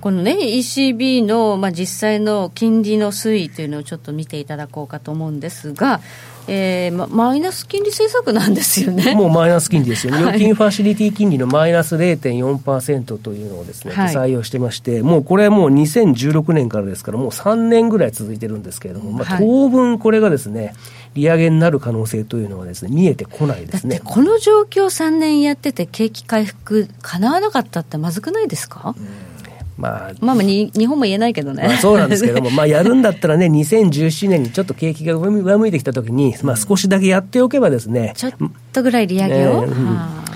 [0.00, 6.00] このね、ECB の、まあ、実際の金利の推移というのをちょっと見ていただこうかと思うんですが、
[6.48, 9.14] えーま、マイナス金利政策なんですよね。
[9.16, 10.18] もうマイナス金利ですよね。
[10.18, 20.74] 預金ファシリティ金利のマイナス0.4%というのをですね、はい、採用してまして、もうこれはもう2016年からですから、もう3年ぐらい続いてるんですけれども、まあ、当分これがですね、
[21.14, 24.00] 利上げになる可能性というのはですね、見えてこないですね。
[24.04, 29.35] この状況3年やってて景気回復かなわなかったってまずくないですか、うん
[29.76, 38.32] まあ、まあまあ日本も言えないけどね、まあ、そうなんですけども、まあ、やるんだったらね、2017年にちょっと景気が上向いてきたときに、まあ、少しだけやっておけばですね、ちょっ
[38.72, 39.64] とぐらい利上げを？
[39.64, 40.26] えーうん。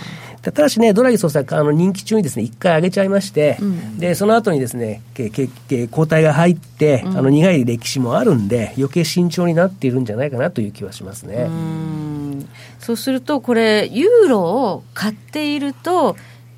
[0.42, 11.46] ただしね、ドラギ総裁、あの任期中にですね、一回上げちゃいまして、うん、で、その後にですね、けけけ交代が入って、うん、あの苦い歴史もあるんで、余計慎重になっているんじゃないかなという気はしますね。
[11.46, 16.16] うそうすると、これ、ユーロを買っていると、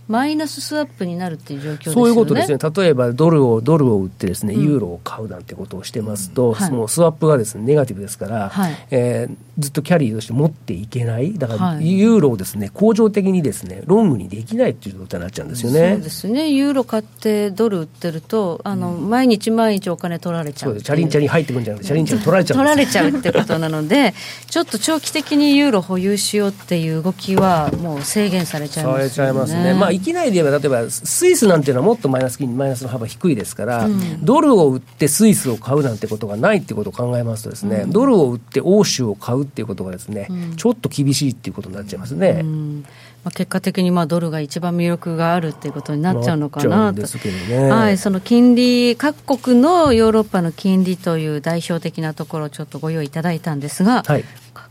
[0.09, 1.95] マイナススワップになるっていう状況ですよね。
[1.95, 2.59] そういうことですね。
[2.59, 11.39] 例えばドルをドルを売ってですね、ユーロを買うなんてことをしてますと、そのスワップがですねネガティブですから、はい、えー、ずっとキャリーとして持っていけない。
[11.39, 15.93] だからユーロをですね恒常的にですねロングにできないっていう状態になっちゃうんですよね。
[15.95, 16.51] そうですね。
[16.51, 24.15] ユーロ買ってドル売ってるとあの、うん、毎日毎日お金取られちゃううチャリンチャリン入ってくるんじゃなくてチャリンチャリン取られちゃう取られちゃうってことなので、
[24.49, 29.09] ちょっと長期的にユーロ保有しようっていう動きはもう制限されちゃいますね。
[29.09, 29.75] されちゃいますね。
[29.75, 42.43] まあいきなりで言えば例えばスイスなんていうのはもっとマイナス金マイナスの幅低いですから、うん、ドルを売ってスイスを買うなんてことがないってことを考えますとですね、うん、ドルを売って欧州を買うっていうことがですね、うん、ちょっと厳しいっていうことになっちゃいますね。
[43.25, 54.25] まあ、結果的にまあドルが一番魅力があるっていうことになっちゃうのかなと、ね、はい、その金利、各国のヨーロッパの金利という代表的なところをちょっとご用意いただいたんですが、はい、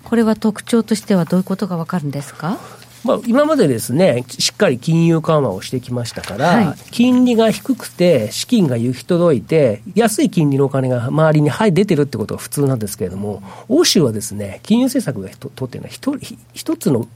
[0.04, 2.60] これは特徴としてはどういうことが分かるんですか
[3.04, 16.16] まあ、今までですね、しっかり金融緩和をしてきましたから、はい、金利が低くて、資金が行き届いて、安い金利のお金が周りに入出てるってことが普通なんですけれども、欧州はですね、金融政策がとってるのは一
[16.54, 17.08] 一つの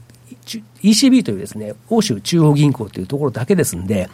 [0.82, 4.08] ECB というですね、欧州中央銀行というところだけですんで、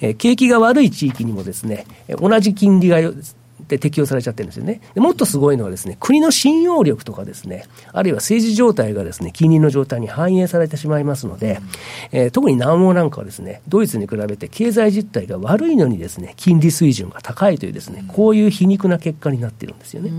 [0.00, 2.98] えー、景気が悪い地域にもですね、同じ金利が
[3.68, 4.80] で適用されちゃってるんですよね。
[4.96, 11.60] もっとすごいのはですね、国の信用力とかですね、あるいは政治状態がですね、金利の状態に反映されてしまいますので、
[12.10, 20.10] えー、特に南欧なんかはですね、ドイツに比べて経済実態が悪いのにですね、金利水準が高いというですね、こういう皮肉な結果になっているんですよね。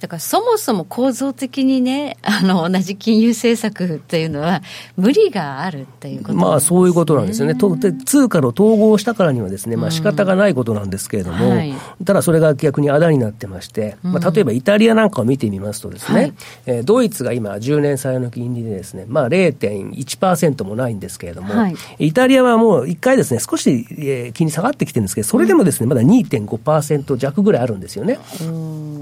[0.00, 4.62] だからそもそも構造的にね、 あの同じ金融政策っていうのは、
[4.96, 16.34] 無理があるっていうこと、ね、まあそういうことなんですよね、と通貨の統合したからにはですね、まあ仕方がないことなんですけれども、うんはい、ただそれが逆にあだになってまして、まあ、例えばイタリアなんかを見てみますとですね、はい、
[16.66, 28.18] えー、ドイツが今、10年債の金利でですね、まあ0.1%もないんですけれども、はい、イタリアはもう1回ですね、少し、えー、金利下がってきてるんですけど、それでもですね、まだ2.5%弱ぐらいあるんですよね。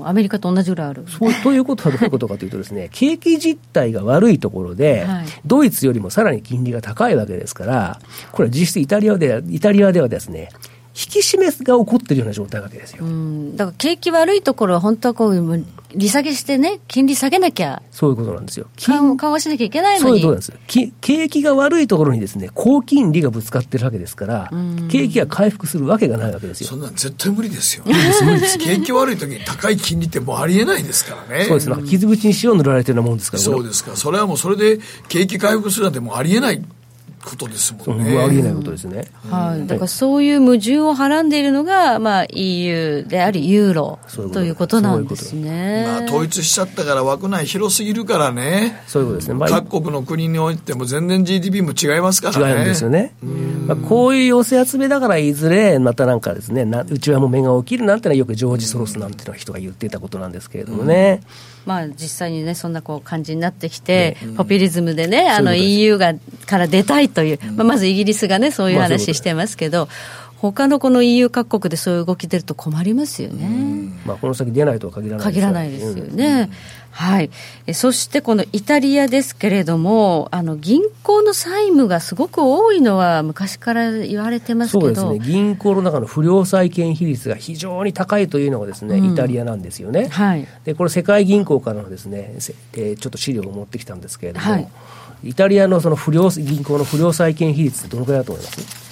[0.04, 1.05] アメリカと同じぐらいある。
[1.09, 8.01] そうということはどういうことかというとですね、 景気実態が悪いところで、はい、ドイツよりもさらに金利が高いわけですから、
[8.33, 10.51] これ実質イタリアでイタリアではですね、
[10.96, 13.05] 引き締めが起こっているような状態なわけですよ。
[13.55, 15.64] だから景気悪いところは本当はこう、
[15.96, 17.82] 利下げしてね、金利下げなきゃ。
[17.90, 18.66] そういうことなんですよ。
[18.78, 20.11] 緩和しなきゃいけないのに。
[20.11, 20.92] そういうことなんです。
[21.00, 24.50] 景気が悪いところにですね、高金利がぶつかってるわけですから、
[24.88, 26.68] 景気が回復するわけがないわけですよ。
[26.68, 27.85] そんなん絶対無理ですよ。
[27.87, 28.59] 無理です、無理です。
[28.59, 31.44] 景気悪い時に高い金利ってもうありえないですからね。
[31.44, 31.70] そうです。
[31.70, 33.96] なんか傷口に塩塗られてるようなもんですから、そうですか。
[33.96, 36.62] それはもうそれで景気回復するなんてもうありえない
[37.26, 38.16] ことですもんね。
[38.18, 39.08] ありえないことですね。
[39.28, 39.66] はい。
[39.66, 43.98] だからそういう矛盾をはらんでいるのが、まあ EU でありユーロ
[44.32, 45.84] ということなんですね。
[45.86, 48.80] まあ統一しちゃったから枠内広すぎるからね。
[48.86, 49.34] そういうことですね。
[49.34, 52.52] まあ、各国の国においても全然 GDP も違いますからね。
[52.52, 53.12] 違うんですよね。
[53.66, 61.22] まあ、こういう寄せ集めだからいずれまたなんかですね、なうちはもう目が起きるなんてのはよくジョージ・ソロスなんていうの人が言っていたことなんですけれどもね。
[61.66, 66.14] まあ、実際にね、そんなこう感じになってきて、ポピュリズムでね、あの EU が
[66.46, 69.88] から出たいという、まあ、まずイギリスがね、そういう話してますけど、
[70.52, 73.92] 他のこの EU 各国でそういう動き出ると困りますよね。
[74.04, 76.50] まあ、この先出ないとは限らない限らないですよね。
[76.96, 77.30] はい、
[77.66, 84.94] えそしてこのイタリアですけれども、あの銀行の債務がすごく多いのは、昔から言われてますけど。
[84.94, 92.32] そうですね、銀行の中の不良債権比率が非常に高いというのがですね、うん、イタリアなんですよね、はい、でこれ、世界銀行からのですね、
[92.72, 94.68] えー、ちょっと資料を持ってきたんですけれども、はい、
[95.22, 98.86] イタリアのその不良銀行の不良債権比率ってどのくらいだと思います？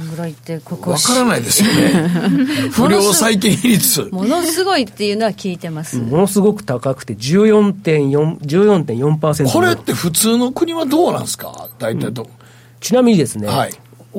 [0.00, 2.08] どんぐらいってここわからないですよね。
[2.72, 4.08] 不良債権比率。
[4.10, 5.98] ものすごいっていうのは聞いてます。
[5.98, 11.68] ものすごく高くて14.4 14.4%これって普通の国はどうなんですか？
[11.78, 12.24] 大体と、う？
[12.26, 12.28] ん、
[12.80, 13.72] ちなみにですね、はい、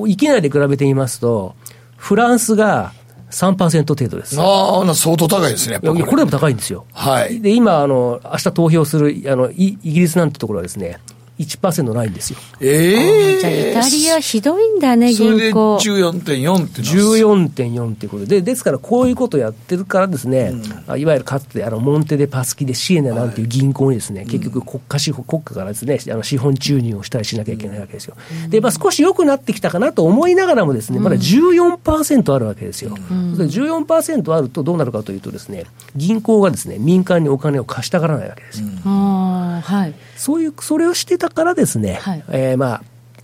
[0.07, 1.55] 域内で比べてみますと
[1.97, 2.93] フランスが
[3.31, 4.39] 3%程度です。
[4.39, 6.03] ああ、相当高いですね、これ。
[6.03, 6.85] これも高いんですよ。
[6.91, 7.39] はい。
[7.41, 10.99] で、今、あの、明日投票する、あの、イギリスなんてところはですね、
[11.41, 12.39] 1%ないんですよ。
[12.59, 15.79] ええー、じゃあイタリアひどいんだね、銀行。
[15.79, 20.53] それで14.4って14.4っていうことで、ですからこういうことをやってるからですね、
[20.89, 28.15] うん、いわゆるかつてあのモンテデパスキでシエネなんていう銀行にですね、はい、結局国家資本、国家からですね、あの資本注入をしたりしなきゃいけないわけですよ。
[28.45, 32.95] うん、で、まあ少し良くなってきたかなと思いながらもですね、まだ14%あるわけですよ。
[33.09, 38.67] うん、14%あるとどうなるかというとですね、銀行がですね、民間にお金を貸したがらないわけですよ。
[38.83, 39.93] はい。
[40.21, 42.83] そういう、それをしてたからですね、はい、えー、まあ、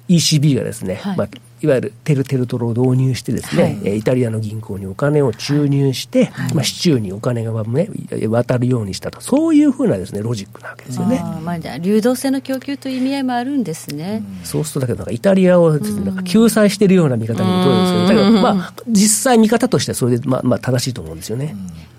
[0.10, 1.28] ECB がですね、はい、まあ、
[1.62, 7.90] いわゆるテルテルトロを導入してですね、はい、イタリアの銀行にお金を注入して、はい、まあ、市中にお金が、ね、
[8.30, 11.24] 渡るようにしたと、そういうふうなですね、ロジックなわけですよね。
[11.44, 14.24] まあ、じゃあ、流動性の供給という意味合いもあるんですね。
[14.42, 21.56] うん、そうすると、だけど、なんかイタリアをなんか救済しているような見方にも取るんですけど、だけど、まあ、実際見方としてはそれで、まあ、まあ、正しいと思うんですよね。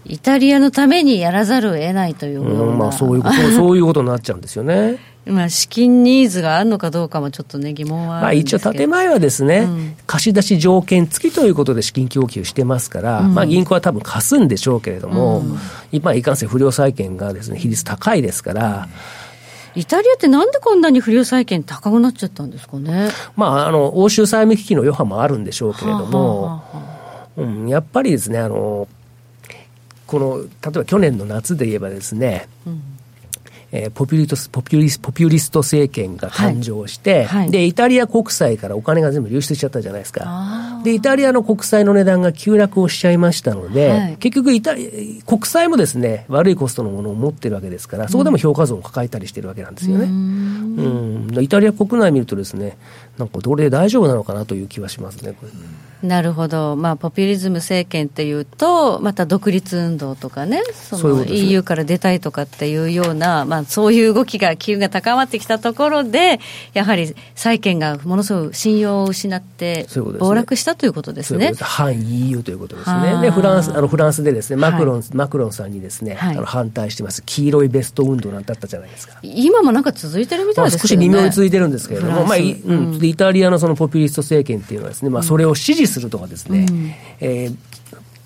[0.07, 4.99] イタリアのためにやらざるを得ないといううん、まあ、そういうこと、そういうことになっちゃうんですよね。
[5.29, 15.59] まあ、資金ニーズがあるのかどうかもちょっとね、疑問はまあ、一応、建前はですね、うん、貸し出し条件付きということで資金供給してますから、うん、まあ、銀行は多分貸すんでしょうけれども、うん、
[15.93, 18.89] 今、いかんせん不良債権がですね、比率高いですから、
[19.75, 23.11] イタリアってなんでこんなに不良債権高くなっちゃったんですかね。
[23.37, 26.63] まあ、あの、欧州債務危機の余波もあるんでしょうけれども、はあは
[27.37, 28.89] あ、うん、やっぱりですね、あの、
[30.07, 32.98] この、例えば去年の夏で言えばですね、うん
[33.71, 37.41] えー、ポピュリストポピュリスポピュリスト政権が誕生して、はい。
[37.41, 40.81] はい、で、イタリア国債からお金が全部流出しちゃったじゃないですか。
[40.85, 50.05] で、イタリアの国債の値段が急落をしちゃいましたので、はい、結局イタリ、国債もですね、悪いコストのものを持ってるわけですから、そこでも評価損を抱えたりしてるわけなんですよね。
[50.05, 52.79] うん、うん、イタリア国内見るとですね、
[53.19, 55.53] なんかどれで大丈夫なのかなという気はしますね、これ。
[56.03, 66.39] なるほど、まあ、ポピュリズム政権っていうと、また独立運動とかね、その EU から出たいとかっていうような、まあ、そういう動きが、機運が高まってきたところで、
[66.73, 69.87] やはり債権がものすごく信用を失って、
[70.21, 71.53] 暴落したということですね。
[71.59, 73.21] 反 EU ということですね。
[73.21, 79.19] で、フランス、あのフランスでですね、マクロン、はい、マクロンさんにですね、はい、あの反対してます、黄色いベスト運動なんてあったじゃないですか。
[79.23, 80.81] 今もなんか続いてるみたいですね。
[80.81, 87.57] 少し微妙に続いてるんですけれども、まあ、うん、イタリアのそのポピュリスト政権っていうのはですね、まあ、それを支持するとかですね、うん、えー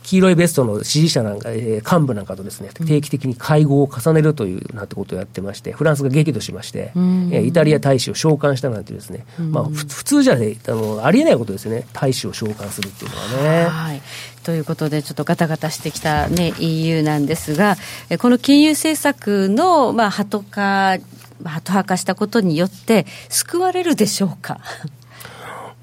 [0.02, 13.64] 黄色いベストの支持者なんか、えー、幹部なんかとですね、定期的に会合を重ねるというなんてことをやってまして、フランスが激怒しまして、うん、えー、イタリア大使を召喚したなんてですね、うん、まあ、普通じゃねあの、ありえないことですね、大使を召喚するっていうのはね。
[13.66, 14.02] はい。
[14.42, 17.76] ということで、ちょっとガタガタしてきた、ね、EU なんですが、
[18.18, 20.98] この金融政策の、まあ、ハト化、
[21.44, 24.60] ハト派化したことによって、救われるでしょうか？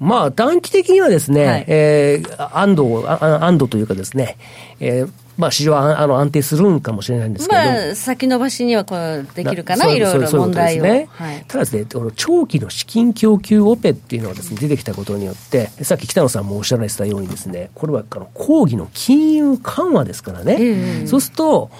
[0.00, 4.38] まあ、短期的にはですね、はい、えー、安堵、安堵というかですね、
[4.80, 10.84] えー、まあ、市場はあの安定するんかもしれないんですけど、まあ、先延ばしにはこうできるかな、いろいろ問題を。
[10.84, 21.70] ねはい、ただですね、この長期の資金供給オペっていうのがです、ね、出てきたことによって、さっき北野さんもおっしゃられてたようにですね、これはあの抗議の金融緩和ですからね、えー、そうすると、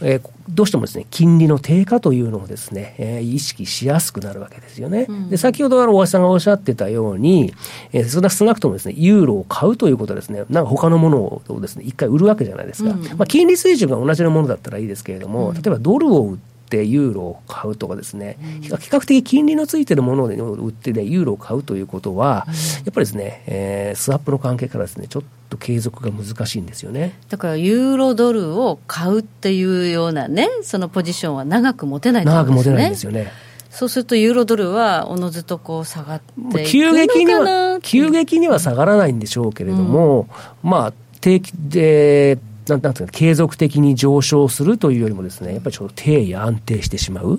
[0.00, 5.06] えー、どうしてもですね、金利の低下というのをですね、えー、意識しやすくなるわけですよね。
[5.08, 7.54] うん、で、先ほど大橋さんがおっしゃってたように、
[7.92, 12.90] えー、少なくともですね、ユーロを買うということはですね、なんか他のものをですね、一回売るわけじゃないですか。
[12.90, 22.52] うん、まあ、金利水準が同じのものだったらいいですけれども、例えばドルを売って、ってユーロを買うとかですね、比較的金利のついてるものを売ってね、ユーロを買うということは、や
[22.90, 27.18] っぱりですね、えー、スワップの関係からですね、ちょっと継続が難しいんですよね。
[27.28, 33.32] だから、ユーロドルを買うっていうようなね、そのポジションは長く持てない、ね、長く持てないんですよね。
[33.70, 36.20] そうするとユーロドルはおのずとこう下がっ
[36.52, 40.26] て急激には急激には下がらないんでしょうけれども、
[40.64, 47.38] うん、まあ定期でなんなんていうか、継続的に上昇するというよりもですね、やっぱりちょっと低位安定してしまう。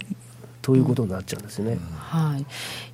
[0.62, 2.46] ということになっちゃうんですよね、はい、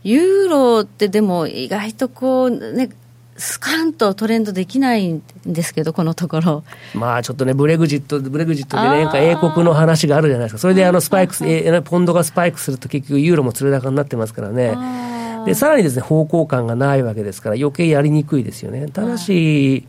[0.09, 2.89] ユーロってでも意外とこうね
[3.37, 6.63] スカンとトレンドできないんですけど、このところ。
[6.93, 10.59] まあちょっとね、ブレグジット、ブレグジットでね、英国の話があるじゃないですか。
[10.59, 14.75] それであのスパイクス、えポンドがスパイクすると結局ユーロも釣れ高になってますからね。
[15.45, 18.87] で、さらにですね、方向感がないわけですから、余計やりにくいですよね。
[18.87, 19.85] ただし、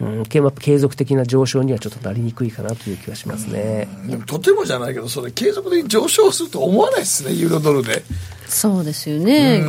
[0.00, 3.88] うん、継続的な上昇にはちょっとなりにくいかなという気がしますね。
[4.06, 8.04] でもとてもじゃないけど、それ継続的に上昇すると思わないですね、ユーロドルで。
[8.50, 9.62] そうですよね、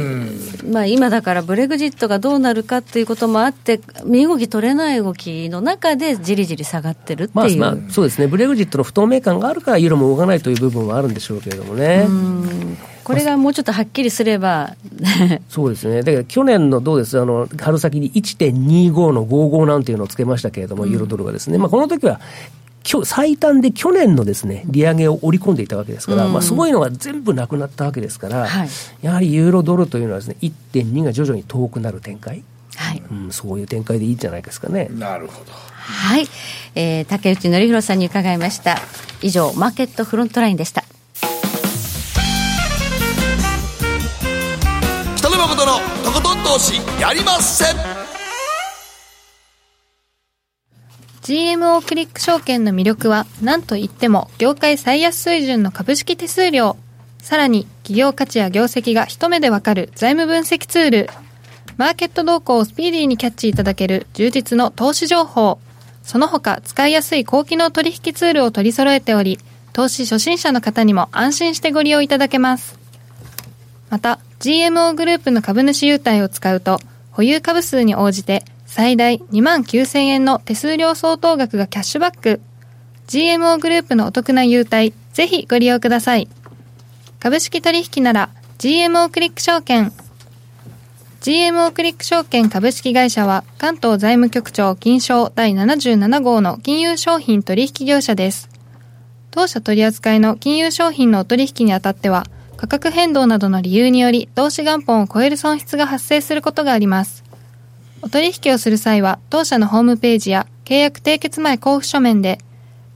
[0.65, 12.07] まあ、今だからブレグジットがどうなるかっていうこともあって、身動き取れない動きの中で、じりじり下がってるっていう、まあ、まあ、そうですね、ブレグジットの不透明感があるから、ユーロも動かないという部分はあるんでしょうけれどもね。
[13.03, 14.75] これがもうちょっとはっきりすれば。
[15.49, 17.19] そうですね、だから去年のどうです？
[17.19, 22.19] あの春先に1.25の55なんていうのをつけましたけれども、ユーロドルがですね、まあ、この時は
[23.05, 28.69] 最短で去年のですね利上げを織り込んでいたわけですから、うん、まあ、そういうのが全部なくなったわけですから、はい、
[29.01, 32.43] やはりユーロドルというのはですね1.2が徐々に遠くなる展開、
[32.75, 33.03] はい。
[33.11, 34.89] うん、そういう展開でいいんじゃないですかね。
[34.91, 35.51] なるほど。
[35.51, 36.27] はい、
[36.75, 38.77] えー、竹内紀弘さんに伺いました。
[39.21, 40.83] 以上マーケットフロントラインでした。
[45.15, 47.65] 北野誠のとことん投資やりませ。
[47.65, 48.10] ん
[51.31, 56.75] GMO クリック証券の魅力は何といっても業界最安水準の株式手数料。
[57.19, 61.09] さらに企業価値や業績が一目でわかる財務分析ツール。
[61.77, 65.59] マーケット動向をスピーディーにキャッチいただける充実の投資情報。
[66.03, 69.39] その他使いやすい高機能取引ツールを取り揃えており
[69.71, 72.77] 投資初心者の方にも安心してご利用いただけます。
[73.89, 82.39] また GMO グループの株主優待を使うと保有株数に応じて最大2万9000円の手数料相当額がキャッシュバック。
[83.05, 86.29] GMO グループのお得な優待、ぜひご利用ください。
[87.19, 89.91] 株式取引なら GMO クリック証券。
[91.19, 98.47] GMO クリック証券株式会社は関東財務局長金賞第77号の金融商品取引業者です。
[99.31, 107.29] 当社取扱いの金融商品のお取引にあたっては価格変動などの理由により投資元本を超える損失が発生することがあります。
[108.03, 112.39] お取引をする際は、当社のホームページや契約締結前交付書面で、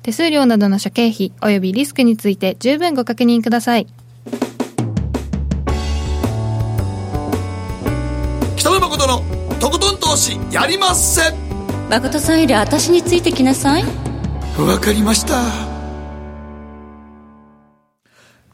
[0.02, 3.88] 手数料などの諸経費及びリスクについて十分ご確認ください。
[8.56, 9.22] 北野誠の
[9.60, 11.30] とことん投資やりませ。
[11.30, 11.36] ん
[11.90, 13.84] 誠さんより私についてきなさい。
[14.58, 15.36] わかりました。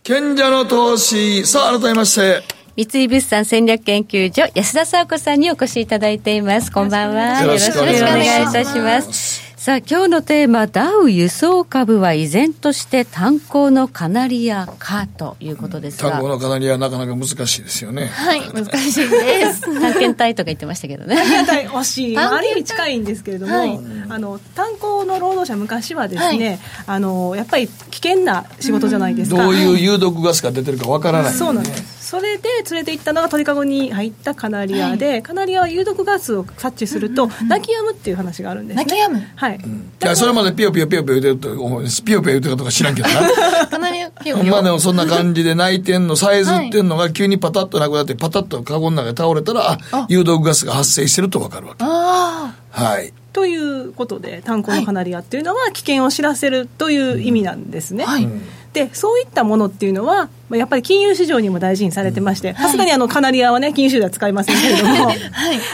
[0.03, 1.45] 賢者の投資。
[1.45, 2.43] さあ改めまして
[2.78, 6.72] 三井物産戦略研究所安田沙子さんにお越しいただいています。
[6.72, 7.41] こんばんは。
[7.41, 9.51] よろしくお願いいたします。
[9.57, 16.11] さあ今日のテーマダウ輸送株は依然として炭鉱のカナリアかということですが。
[16.11, 18.05] 炭鉱のカナリアなかなか難しいですよね。
[18.07, 19.61] はい難しいです。
[19.80, 21.17] 探検隊とか言ってましたけどね。
[21.17, 22.17] 探検隊惜しい。
[22.17, 29.43] ある意味近いんですけれども、はい、あの炭鉱の労働者昔はですね、はい、あのやっぱり危険な仕事じゃないですか。
[29.43, 39.24] どういう有毒ガスが出てるかわからない、ね、そうなんですそれで連れて行ったのが鳥かごに入ったカナリアで、はい、カナリアは有毒ガスを察知すると、泣き止むっていう話があるんです、ね、泣き止む。
[39.34, 43.66] はい、うん、いやそれまでピヨピヨピヨピヨ言うてると思うピヨピヨ言うてるかとか知らんけどな。
[43.66, 44.51] カナリアピヨピヨ。
[44.51, 51.86] まあでもそんな感じで泣いてんのさえずってんのが急にパタッとなくなってパタッとカゴの中で倒れたらあ有毒ガスが発生してると分かるわけ。
[51.86, 52.82] ああ。
[52.84, 53.14] はい。
[53.32, 58.41] ということで炭鉱のカナリアっていうのは危険を知らせるという意味なんですね、はい、うん
[58.74, 65.17] でそういったものっていうのはやっぱり金融市場にも大事にされてましてさすがにあのカナリアはね金融市場では使いませんけれども、 はい、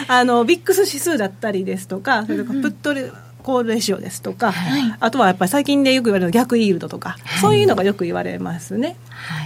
[0.08, 3.12] あのビックス指数だったりですとかそれからプットレ、
[3.44, 8.98] コールレシオですとか、はい、あとはやっぱり最近でよく言われる逆イールドとか、はい、そういうのがよく言われますね、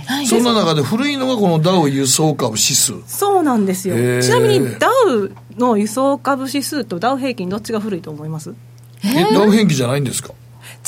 [0.08, 2.94] はい、そんな中で古いのがこのダウ輸送株指数。
[3.06, 3.96] そうなんですよ。
[4.22, 8.54] ちなみにダウの輸送株指数とダウ平均どっちが古いと思います？
[9.04, 10.34] えダウ平均じゃないんですか？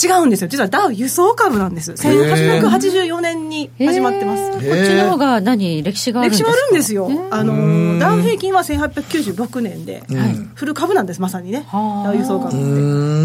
[0.02, 0.48] 違うんですよ。
[0.48, 1.92] 実はダウ輸送株なんです。
[1.92, 4.52] 1884年に始まってます。
[4.52, 4.66] こっち
[4.96, 5.84] の方が何？
[5.84, 6.50] 歴史があるんですか？
[6.52, 7.10] 歴史あるんですよ。
[7.32, 11.68] あのダウ平均は1896年で、はい、フル株なんですまさにね。
[11.72, 12.50] ダウ輸送株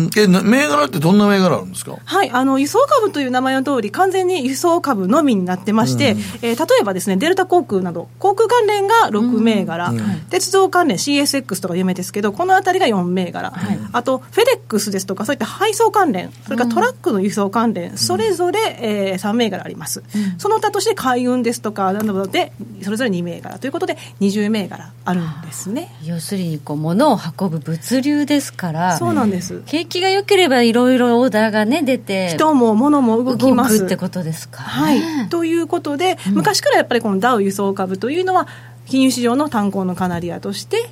[0.07, 0.23] って。
[0.23, 1.97] え銘柄ってどんな銘柄あるんですか？
[2.05, 2.31] はい。
[2.31, 9.93] あの輸送株という名前の通り完全に輸送株のみになってまして、えー、例えばですねデルタ航空など航空関連が6銘柄、
[10.31, 16.31] 鉄道関連 CSX とか有名ですけどこの辺りが4銘柄、はい、あとフェデックスですとかそういった配送関連。
[16.45, 22.53] それからトラックの輸送関連、それぞれ、えー、3銘柄あります、うん、その他として海運ですとかなどで
[22.83, 23.59] それぞれ2銘柄。
[23.59, 25.91] ということで20銘柄あるんですね。
[26.05, 29.63] 要するにこう物を運ぶ物流ですからそうなんです。
[29.67, 33.85] 景気が良ければいろいろオーダーがね出て人も物も動きます。
[33.85, 35.29] ってことですか、はい。
[35.29, 38.49] ということで、うん、昔からやっぱりこのダウ輸送株というのは
[38.89, 40.89] 金融市場の炭鉱のカナリアとして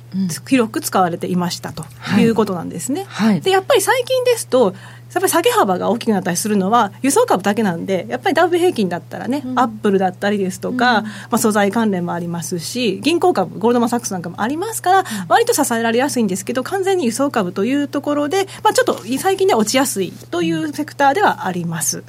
[0.47, 1.83] 広く使われていましたと
[2.19, 3.05] いうことなんですね。
[3.07, 4.75] はい、でやっぱり最近ですと
[5.17, 22.03] やっぱり下げ幅が大きくなったりするのは輸送株だけなんでやっぱりダブル平均だったらね、うん、アップルだったりですとか、うん、まあ、素材関連もありますし銀行株ゴールドマン・サックスなんかもありますから、割と支えられやすいんですけど完全に輸送株というところで、まあ、ちょっと最近では落ちやすいというセクターではあります、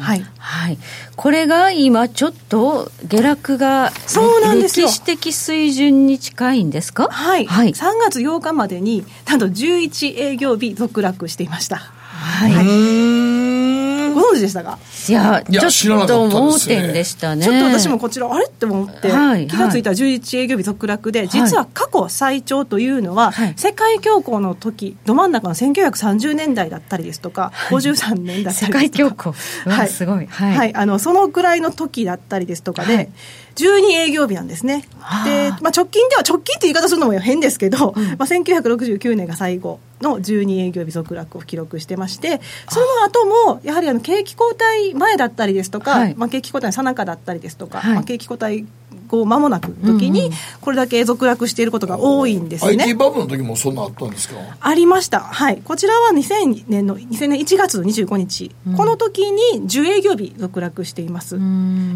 [0.00, 0.78] はい、はい、
[1.14, 4.86] これが今ちょっと下落がそうなんですよ。
[4.86, 7.08] 歴史的水準に近いんですか？
[7.10, 11.92] はい、はい、3月8日までになんと11営業日続落していました
[12.26, 14.78] はい、ご存知でしたか？
[15.08, 17.44] いやちょっと盲点でしたね。
[17.44, 18.46] ちょっと私もこちらあれ？
[18.46, 28.80] って思って、はい、気が付いたら11営業日続落で、実は過去最長というのは、はい、世界恐慌の時ど真ん中の1930年代だったりですとか、はい、53年だったりですとか。
[28.80, 29.70] 世界恐慌。
[29.70, 29.88] はい。
[29.88, 30.26] すごい。
[30.26, 33.10] はい、はい、あのそのぐらいの時だったりですとかで、
[33.56, 34.82] 12営業日なんですね。
[35.24, 48.66] で、まあ、直近では、直近って言い方するのも変ですけど、うん、まあ、1969年が最後の12営業日続落を記録してまして、その後も、やはりあの景気後退前だったりですとか、はい、まあ、景気後退のさなかだったりですとか、はい、まあ、景気後退
[49.08, 50.30] 後間もなく時に、
[50.60, 52.84] これだけ続落していることが多いんですね。
[52.84, 54.36] IT バブルの時もそんなあったんですか？
[54.60, 55.20] ありました。
[55.20, 55.60] はい。
[55.64, 61.34] こちらは2000年の、2000年1月の25日、うん、この時に10営業日続落しています。
[61.34, 61.38] で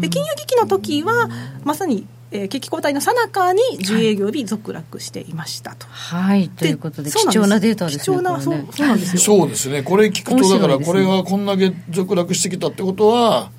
[0.09, 1.29] 金融危機の時は、
[1.63, 5.85] まさにえー、景気後退のさなかに10営業日続落していましたと。
[5.87, 8.03] はい、ということで貴重なデータですね。
[8.03, 9.21] 貴重な、そうそうなんですよ。
[9.21, 9.83] そうですね。
[9.83, 13.51] これ聞くと、だからこれがこんだけ続落してきたってことは、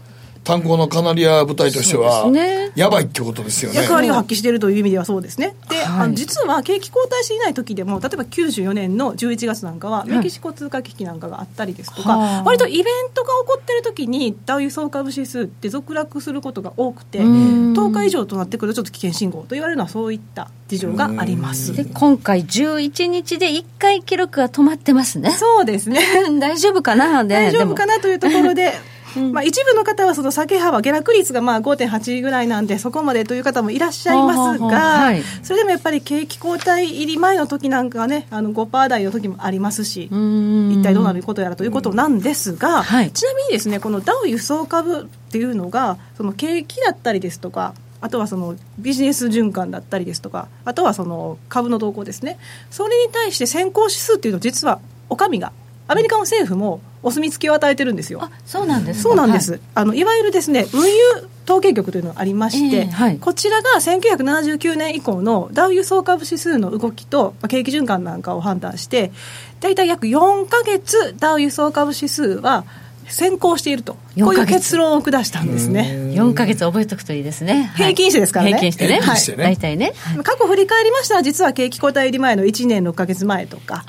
[0.45, 2.26] 炭鉱のカナリア部隊としては、
[2.74, 3.80] やばいってことですよね。
[3.82, 5.55] 役割を発揮しているという意味ではそうですね。
[5.68, 12.84] で、はい、あの実は景気後退していない時でも、例えば94年の11月なんかは、メキシコ通貨危機なんかがあったりですとか、はい、割とイベン
[13.14, 25.30] トが起こってる時に、ダウ輸送株指数って続落することが多くて、10日以上となってくると、ちょっと危険信号と言われるのは、そういった事情がありますで今回、11日で1回記録が止まってますね。
[25.30, 26.01] そうですね。
[26.40, 28.72] 大丈夫かな、大丈夫かなというところで。
[29.32, 52.38] まあ、一部の方はその下げ幅、下落率がまあ5.8ぐらいなんで、そこまでという方もいらっしゃいますが、はい、それでもやっぱり景気後退入り前の時なんかはね、あの5%台の時もありますし、一体どうなることやらということなんですが、はい、ちなみにですね、このダウ輸送株っていうのが、その景気だったりですとか、あとはそのビジネス循環だったりですとか、あとはその株の動向ですね、
[52.70, 55.52] それに対して先行指数っていうのは、実はお上が、
[55.86, 58.28] アメリカの政府もお墨付きを与えてるんですよ。
[58.46, 59.53] そうなんですそうなんです。
[59.53, 60.96] はい、あのいわゆるですね運輸
[61.44, 69.12] 統計局というのがありまして、えーはい、こちらが1979年以降のダウ輸送株指数の動きと、まあ、景気循環なんかを判断して
[69.61, 72.64] 大体約4か月ダウ輸送株指数は
[73.09, 73.96] 先行していると。
[74.20, 76.12] こういう結論を下したんですね。
[76.14, 78.50] 4か月覚えておくといいですね、平均してですからね。
[78.50, 83.84] 平均してね、はい、大体ね、過去振り返りましたら実は景気後退入り前の1年6か月前とか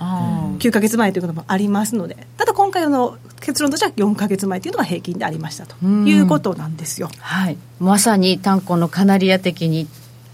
[0.59, 9.87] 9か月前ということもありますのでただ今回の結論としては4か月前というのが平均でありましたということなんですよ、はい、まさに炭鉱のカナリア的に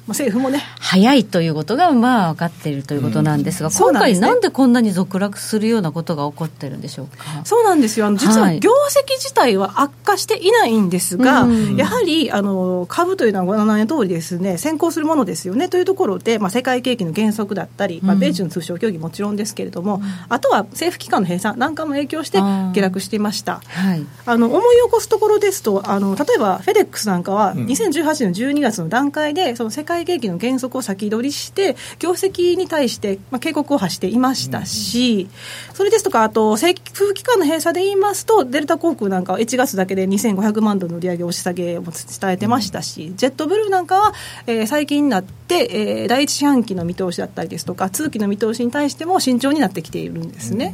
[0.10, 0.62] 政府もね。
[0.80, 7.46] 早いということがまあ分かっているということなんですが、うん、今回なんでこんなに続落するようなことが起こってるんでしょうか？
[7.46, 8.08] そうなんですよ。
[8.08, 35.28] あの実は業績自体は悪化していないんですが、はい、やはりあの株というのはご覧の通りですね先行するものですよねというところで、まあ、世界景気の減速だったり、まあ、米中の通商協議もちろんですけれども、うん、あとは政府機関の閉鎖なんかも影響して下落していました、はい、あの思い起こすところですとあの例えばフェデックスなんかは2018年の12月の段階でその世界景気の減速を先取りして、業績に対して、まあ、警告を発していましたし、
[35.74, 44.14] それですとか、あと、政府機関の閉鎖で言いますと、デルタ航空なんかは1月だけで2500万ドルの売り上げ押し下げを伝えてましたし、ジェットブルーなんかは、
[44.48, 50.74] えー、最近になって、えー、第一四半期の見通しだったりですとか、通期の見通しに対しても慎重になってきているんですね。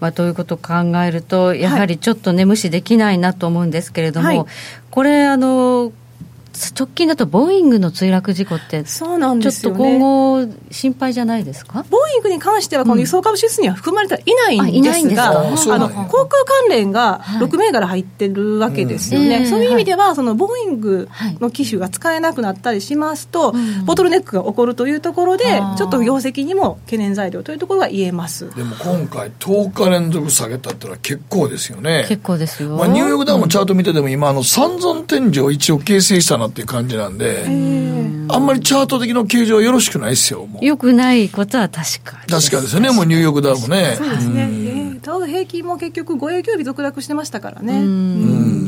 [0.00, 0.74] まあ、ということを考
[1.04, 4.44] えると、やはりちょっとね、無視できないなと思うんですけれども、はい、
[4.90, 5.92] これあの、
[6.52, 11.84] 直近だとボーイングの墜落事故ってそうなんですよ、ね、ちょっと今後心配じゃないですか？
[11.90, 21.08] ボーイングに関してはこの輸送株指数には含まれてはいないんですが、うん、あの航空関連が6銘柄入ってるわけですよね、はいうん、そういう意味ではそのボーイング
[21.40, 25.44] の機種が使えなくなったりしますと、はい、ボトルネックが起こるというところで
[25.78, 28.54] ちょっと業績にも懸念材料というところが言えます。
[28.54, 32.04] でも今回10日連続下げたっていうのは結構ですよね。
[32.08, 37.44] 結構ですよ、まあ、ニューヨークダウンのチャート見てても今あの三尊天井を一応形成したなっていう感じなんで、
[38.28, 40.48] あんまりチャート的な形状はよろしくないですよ。
[40.60, 43.94] よくないことは確か確かですよね、もうニューヨークダウもね。
[43.96, 44.98] そうですね。
[45.02, 48.62] ダウ平均も結局5営業日続落してましたからね。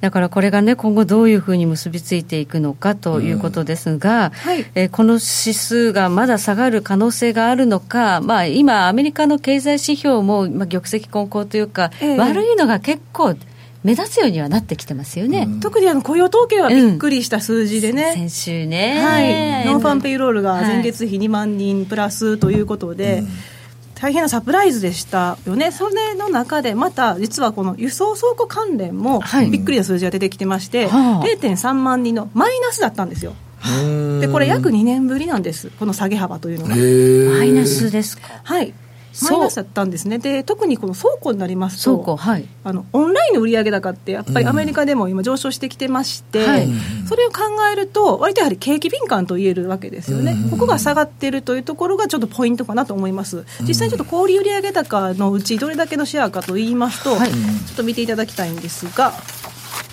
[0.00, 13.34] だからこれがね、今後どういうふうに結びついていくのかということですが、うんはい、えー、この指数がまだ下がる可能性があるのか、まあ、今、アメリカの経済指標も、まあ、玉石混交というか、えー、悪いのが結構、
[13.84, 23.28] 目立つようにはなってきてますよね、うん、特にあの雇用統計はびっくりした数字でね、うん、先週ね、はい、ノンファンペイロールが前月比2万人プラスということで、うん
[23.94, 33.34] 大変なサプライズでしたよね、それの中で、また実はこの輸送倉庫関連もびっくりな数字が出てきてまして、はい、0.3万人のマイナスだったんですよ。
[34.20, 35.70] でこれ約2年ぶりなんです。
[35.78, 36.74] この下げ幅というのが。
[37.38, 38.28] マイナスですか。
[38.42, 38.74] はい
[39.22, 40.18] マイナスだったんですね。
[40.18, 46.68] で特にこの倉庫になりますとはい、あのオンラインの売上高ってやっぱりアメリカでも今上昇してきてまして、うんはい、
[47.06, 47.40] それを考
[47.72, 53.44] えると割とやはり景気敏感と言えるわけですよね、うん、ここが下がっているというところがちょっのポイントかなと思います。
[53.62, 57.36] 実際ちょっと小売売上高のうちどれだけのシェアかと言いますと、はい、ちょ
[57.72, 59.12] っと見ていただきたいんですが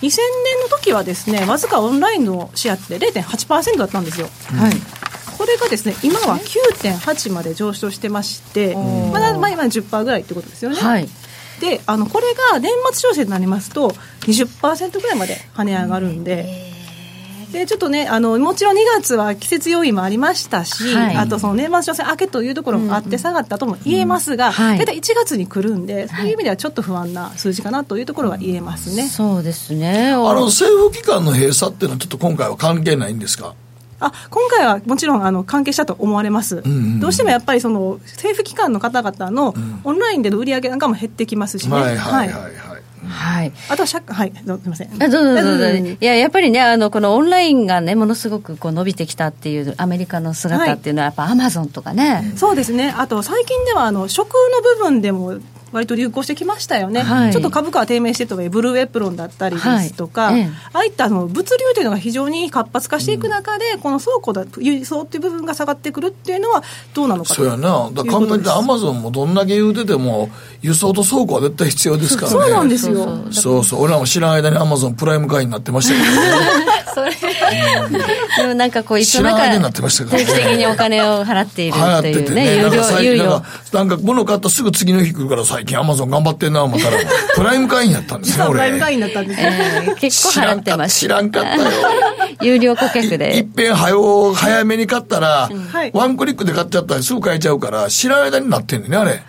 [0.02, 4.72] 年の時はですねわずかオンラインのシェアって0.8%だったんですよ、はい
[5.38, 8.74] これがですね今は9.8まで上昇してまして、
[9.12, 10.76] まだまあ今10%ぐらいってことですよね。
[10.76, 11.08] はい。
[11.60, 13.90] であのこれが年末調整になりますと
[14.22, 16.72] 20%ぐらいまで跳ね上がるんで。
[17.52, 30.12] でちょっとねあのもちろん2月は季節要因もありましたし、はい、あとその年末調整明けというところもあって下がったとも言えますが、うんはい、大体1月に来るんで、そういう意味ではちょっと不安な数字かなというところは言えますね、そうですね。
[30.12, 33.54] あの政府機関の閉鎖っていうのはちょっと今回は関係ないんですか？
[34.02, 41.74] あ今回はもちろんあの関係したと思われます、うんうん、どうしてもやっぱりその政府機関の方々のオンラインでの売り上げなんかも減ってきますしね。
[41.74, 42.82] はいはいはい、はい。
[43.04, 45.02] はい、あとはしゃ、はい、すみません。
[45.02, 45.68] あどうぞどうぞ。
[45.70, 52.94] いや、やっぱりね、あの、このオンラインがね、ものすごくこう伸びてきたっていうアメリカの姿っていうのは、やっぱアマゾンとかね、そうですね。
[52.96, 55.38] あと、最近では、あの、食の部分でも、
[55.72, 66.62] 割と流行してきましたよね、はい、ちょっと株価は低迷してとはいえ、ブルーエプロンだったりですとか、はい、ああいったあの物流というのが非常に活発化していく中で、うん、この倉庫だ、輸送っていう部分が下がってくるっていうのは、
[66.94, 76.71] どうなのかそうやな、だ簡単にアマゾンもどんだけ言うてても、輸送と倉庫は絶対必要ですからね、そうなんですよ、そうそう、俺らも知らん間にアマゾンプライム会員になってましたけどね。
[76.94, 83.42] それ、で もなんかこう、いつの間に定期的にお金を払っているというね、有料、有料。
[83.72, 86.98] なんか物買ったすぐ次の日来るから最近アマゾン頑張ってんな思ったら、
[87.34, 88.52] プライム会員やったんですよ、俺。
[88.52, 89.94] プライム会員だったんですね。
[89.98, 90.98] 結構払ってます。
[91.00, 91.62] 知らんかったよ。
[92.42, 93.36] 有料顧客で。
[93.36, 95.50] いっぺん早早めに買ったら、
[95.92, 99.22] ワンクリックで買っちゃったらすぐ買えちゃうから、知らん間になってんねあれ。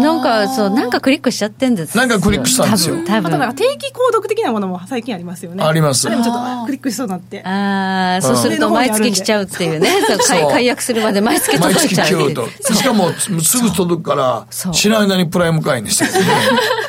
[0.00, 2.96] なんか、そう、なんかクリックしちゃってんですなんかクリックしたんですよ。
[3.06, 3.42] 多分。
[3.42, 5.64] あと定期購読的なものも最近ありますよね。
[5.64, 6.08] あります。
[6.08, 7.42] でもちょっとクリックしそうになって。
[7.44, 9.88] ああ、そうすると毎月来ちゃうっていうね。
[10.20, 12.10] そう解約するまで毎月届いちゃう。
[12.10, 12.74] 毎月来ようと。
[12.74, 16.04] しかも、すぐ届くから、知らない間にプライム会員にして。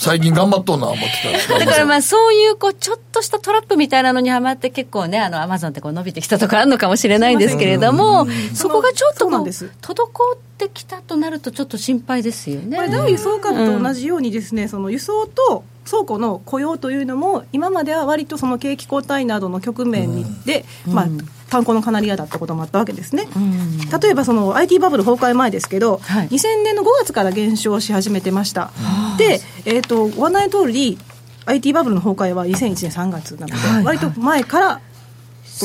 [0.00, 12.78] 最近頑張っとんな思ってたんですだからまあそういうこうちょっとしたトラップみたいなのにはまって結構ねあのアマゾンってこう伸びてきたとかあるのかもしれないんですけれどもそこがちょっとこう滞ってきたとなるとちょっと心配ですよね。
[12.78, 21.06] これダウ輸送株と同じようにですね、うん、その輸送と倉庫の雇用というのも今までは割とその景気後退などの局面で、うん、まあ、
[21.50, 28.70] 炭鉱のカナリアだったこともあったわけですね、うん、例えばその IT バブル崩壊前ですけど、はい、2000年の5月から減少し始めてました、
[29.18, 30.98] で、えーと、ご案内の通り
[31.46, 34.80] IT バブルの崩壊は2001年3月なので、はい、割と前から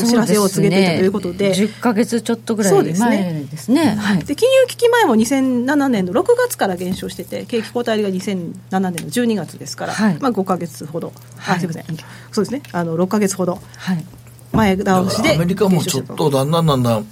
[0.01, 3.95] お知らせを告げていたということで、ね、10か月ちょっとぐらい前ですね、ね。
[3.95, 11.97] はい、で金融危機前も2007年の6月から減少してて景気後退が2007年の12月ですから、はい、まあ、5か月ほど、はい、すみません。
[12.31, 12.61] そうですね。
[12.71, 14.05] あの6か月ほど、はい。
[14.51, 17.07] 前倒しでアメリカもちょっとだんだんだんだん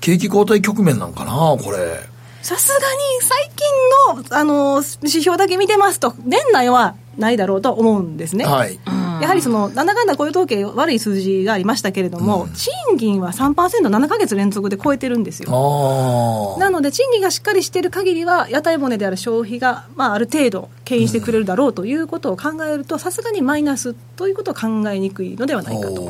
[0.00, 1.32] 景気後退局面なんかな
[1.62, 2.00] これ。
[2.42, 2.82] さすがに
[3.20, 8.78] 最近のあの指標だけ見てますと年内はないだろうと思うんですね、はい、
[9.20, 16.56] やはりそのなんだかんだ雇用統計悪い数字がありましたけれども、うん、賃金は 3%7 か月連続で超えてるんですよ。
[16.58, 26.02] なので賃金がしっかりしている限りは屋台骨である消費が、まあ、ある程度牽引してくれるだろうということを考えるとさすがにマイナスということを考えにくいのではないかと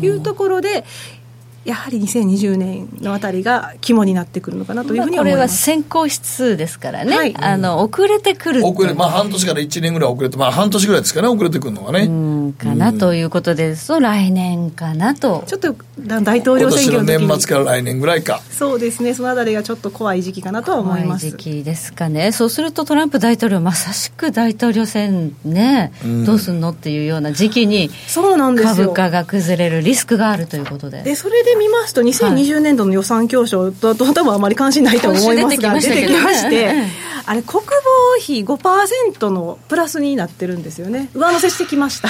[0.00, 0.84] いうところで
[1.64, 12.52] やはり2020年のあたりが肝になってくるのかなというふうに思います、まあ、これは先行指数ですからね、はい、あの遅れてくる遅れ、まあ、半年から1年ぐらい遅れて、まあ、半年ぐらいですかね、遅れてくるのがね。
[12.58, 13.88] かなということです。
[13.88, 15.44] と、来年かなと。
[15.46, 18.40] ちょっと大統領選挙の年末から来年ぐらいか。
[18.50, 21.30] そうですね、そのあたりがちょっと怖い時期かなとは思います。
[21.30, 25.92] 時期ですかね、そうするとトランプ大統領、まさしく大統領選ね、
[26.26, 31.02] どうすんのっていうような時期に、そうなんです株価が崩れるリスクがあるということで。
[31.02, 36.72] でそれで見ますと、2020年度の予算教書と、多分あまり関心ないと思いますが、出てきまして、
[37.24, 37.68] あれ、国防
[38.22, 41.08] 費5%のプラスになってるんですよね。
[41.14, 42.08] 上乗せしてきました。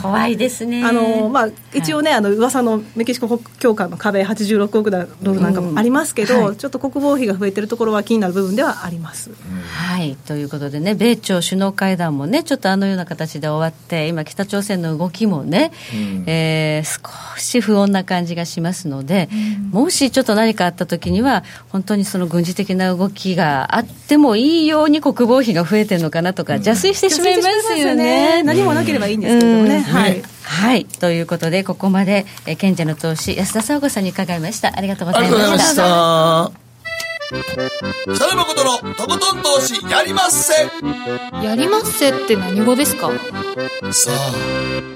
[0.00, 0.82] 怖いですね。
[0.84, 9.30] あの、まあ、一応ね、はい、あの噂のメキシコ国境間の壁86億ドルなんかもありますけど、うんはい、ちょっと国防費が増えてるところは気になる部分ではあります、
[9.66, 10.16] はい。
[10.16, 28.42] ということでね米朝首脳会談もねちょっとあのような形で終わって今北朝鮮の動きもね、うん、えー、少し不穏な感じがしますので、うん、もしちょっと何かあった時には本当にその軍事的な動きがあってもいいように国防費が増えてるのかなとか、邪推してしまいますよね。
[28.42, 29.80] 何もなければいいんですけどね。
[29.80, 30.22] はい。
[30.42, 30.84] はい。
[30.84, 34.76] ということで、ここまで、え賢者の投資、安田沙子さんに伺いました。
[34.76, 35.36] ありがとうございました。
[35.36, 36.64] ありがとうございました。
[37.32, 40.52] 北野誠のとことん投資やりまっせ
[41.42, 43.10] やりまっせって何語ですか
[43.90, 44.93] さあ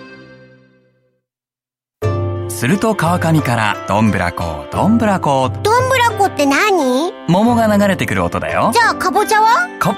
[2.58, 5.48] すると川上からどんぶらこどんぶらこ。
[5.62, 7.12] どんぶらこって何？
[7.28, 8.72] 桃が流れてくる音だよ。
[8.74, 9.68] じゃあかぼちゃは？
[9.78, 9.94] か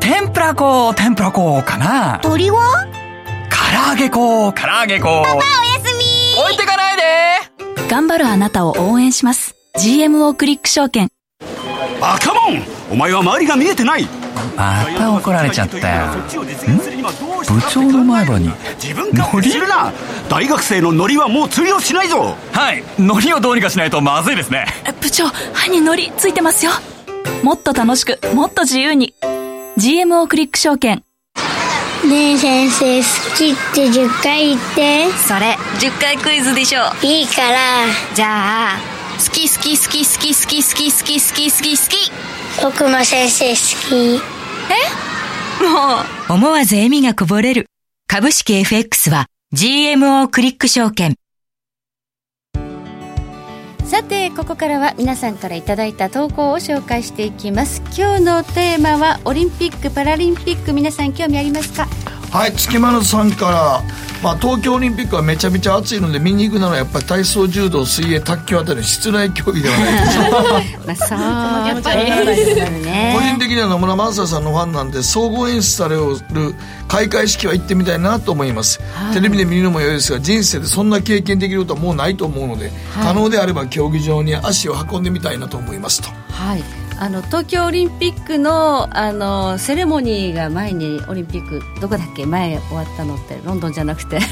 [0.00, 2.18] 天ぷら粉天ぷら粉かな。
[2.20, 2.88] 鳥は？
[3.48, 5.42] 唐揚げ粉唐揚げ粉パパおや
[5.84, 6.42] すみ。
[6.42, 7.88] 置いてかないで。
[7.88, 9.54] 頑張るあなたを応援します。
[9.78, 11.10] GMO クリック証券。
[12.00, 14.08] 赤門お前は周りが見えてない
[14.56, 16.06] また怒られちゃったよ。
[17.46, 18.50] 部長の前歯に
[19.12, 19.50] ノリ？
[19.50, 19.92] するな。
[20.28, 22.36] 大学生のノリはもう通用しないぞ。
[22.52, 22.82] はい。
[22.98, 24.66] ノリをどうにかしないとまずいですね。
[25.00, 26.72] 部長歯にノリついてますよ。
[27.42, 29.14] もっと楽しくもっと自由に。
[29.76, 31.02] GMO クリック証券。
[32.08, 35.10] ねえ先生好きって10回言って。
[35.12, 36.80] それ10回クイズでしょ。
[37.02, 37.58] いいから。
[38.14, 38.78] じゃあ
[39.18, 42.12] 好き好き好き好き好き好き好き好き好き好き
[42.62, 43.56] 僕も先生好
[43.88, 44.20] き。
[44.20, 45.64] え？
[45.64, 45.96] も
[46.30, 46.32] う。
[46.32, 47.66] 思わず笑みがこぼれる。
[48.06, 51.16] 株式 FX は GMO クリック証券。
[53.84, 57.82] さてここからは皆さんからいただいた投稿を紹介していきます。
[57.96, 60.72] 今日のテーマはオリンピック・パラリンピック。
[60.72, 61.86] 皆さん興味ありますか？
[62.34, 64.04] はい月丸さんから。
[64.24, 70.86] まあ、東京オリンピックはめちゃめちゃ暑いので見に行くならやっぱり体操柔道水泳卓球あたり室内競技ではないでしょう。
[70.88, 72.10] まあそうやっぱり
[73.14, 76.54] 個人的には野村萬斎さんのファンなんで総合演出される
[76.88, 86.08] 開会式は行ってみたいなと思います、はい、テレビで見るのも良いですが人生でそんな経験できることはもうないと思うので、はい、可能であれば競技場に足を運んでみたいなと思いますと。
[86.30, 86.64] はい
[86.98, 94.18] あの東京オリンピックのあのセレモニーが前にオリンピックどこだっけ前終わったのってロンドンじゃなくて。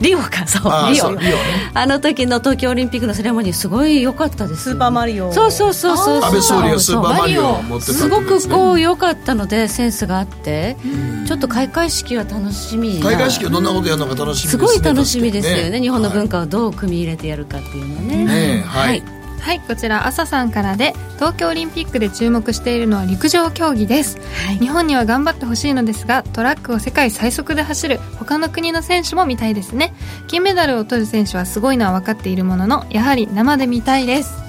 [0.00, 1.34] リオかそうリオ、ね、
[1.74, 5.30] あの時の東京オリンピックのセレモニーすごい良かったです、スーパーマリオ。
[5.30, 10.78] そうそうそうそう安倍総理がスーパーマリオを持ってた、ね、すごくこう良かったのでセンスがあって
[11.26, 12.98] ちょっと開会式は楽しみ。
[13.00, 18.24] 開会式はどんなことやるのか楽しみです、ね、すごい楽しみですよね、ね、日本の文化をどう組み入れてやるかっていうのね。
[18.24, 29.94] ねはい、はいはいこちら朝さんからで東京オリンピックで注目しているのは陸上競技です、はい、日本には頑張ってほしいのですがトラックを世界最速で走る他の国の選手も見たいですね。
[30.28, 34.40] 金メダルを取る選手はすごいのは分かっているもののやはり生で見たいです。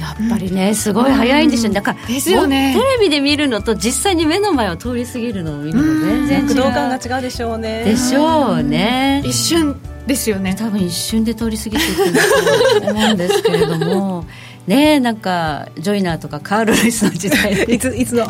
[0.00, 6.48] やっぱりね、すごい早いんですよ、だからですよ、ね、テレビで見るのと実際に目の前を通り過ぎるのを見るの全然違う。
[6.48, 7.84] 駆動感が違うでしょうね。
[7.84, 9.22] でしょうね。
[9.24, 10.54] 一瞬ですよね。
[10.54, 14.24] 多分一瞬で通り過ぎていくと思うんですけれども。
[14.66, 18.24] ねなんかジョイナーとかカール・ルイスの時代 いついつの？
[18.24, 18.28] あ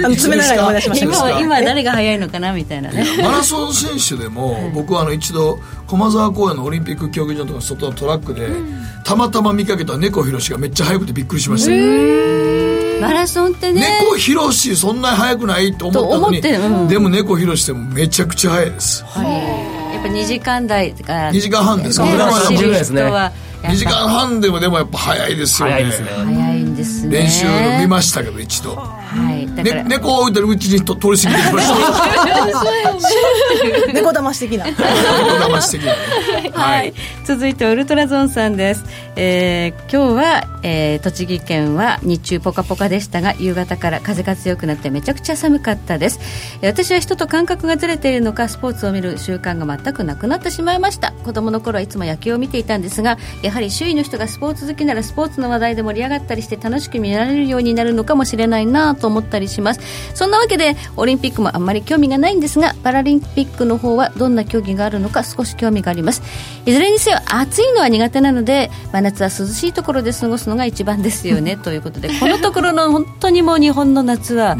[0.00, 3.04] の詰めながら思い出しました今今誰が速いのかなみたいなね。
[3.22, 13.98] マラソン選手でも、僕はあの一度駒沢公園のオリンピック競技場とか外のトラックで、うん、たまたま見かけた猫ひろしがめっちゃ速くてびっくりしましたマラソンってね。
[14.00, 19.71] 猫ひろしそんなに速くないと思ったのに、うん、でも猫ひろしでもめちゃくちゃ速いです、はい、
[20.02, 23.32] ぱ2時間台が2時間半ですか、ね、走る人は
[23.62, 25.74] 2時間半でもでもやっぱ早いですよね。
[25.74, 26.08] 早いですね。
[26.08, 27.18] 早いんですね。
[27.18, 27.46] 練習
[27.80, 28.76] 見ましたけど一度。
[28.76, 29.46] はい。
[29.46, 32.92] ね、猫を置いてるうちにと通り過ぎてきました。
[33.92, 35.92] 猫騙し的な猫騙し的な、
[36.60, 36.94] はい、
[37.24, 38.84] 続いてウルトラゾンさんです、
[39.16, 46.20] えー、今日は、えー、栃木県は日中ポカポカでしたが夕方から風が強くなってめちゃくちゃ寒かったです。
[46.62, 51.12] 私は人と感覚がずれているのかスポーツを見る習慣が全くなくなってしまいました。
[51.24, 59.80] 子供の頃はいつも野球を見ていたんですがやはり周囲の人がスポーツ好きならスポーツの話題で盛り上がったりして楽しく見られるようになるのかもしれないなと思ったりします。
[60.14, 66.22] そんなわけでオリンピックもあんまり興味がないんですがパラリンピックの方はどんな競技があるのか少し興味があります。
[66.64, 74.56] いずれにせよ暑いのは苦手なので真夏は涼しいところで過ごすのが一番ですよねということでこのところの本当にもう日本の夏は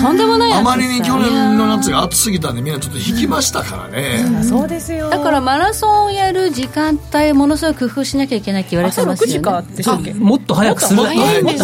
[0.00, 5.10] とんでもないあまりに去年の夏が暑すぎたんでみんなちょっと引きましたからね、うん、そうですよ。
[5.10, 9.40] だからマラソンをやる時間帯ものすごい工夫しなきゃいけないって言われてますよ
[9.98, 10.14] ね。
[10.14, 11.02] もっと早くする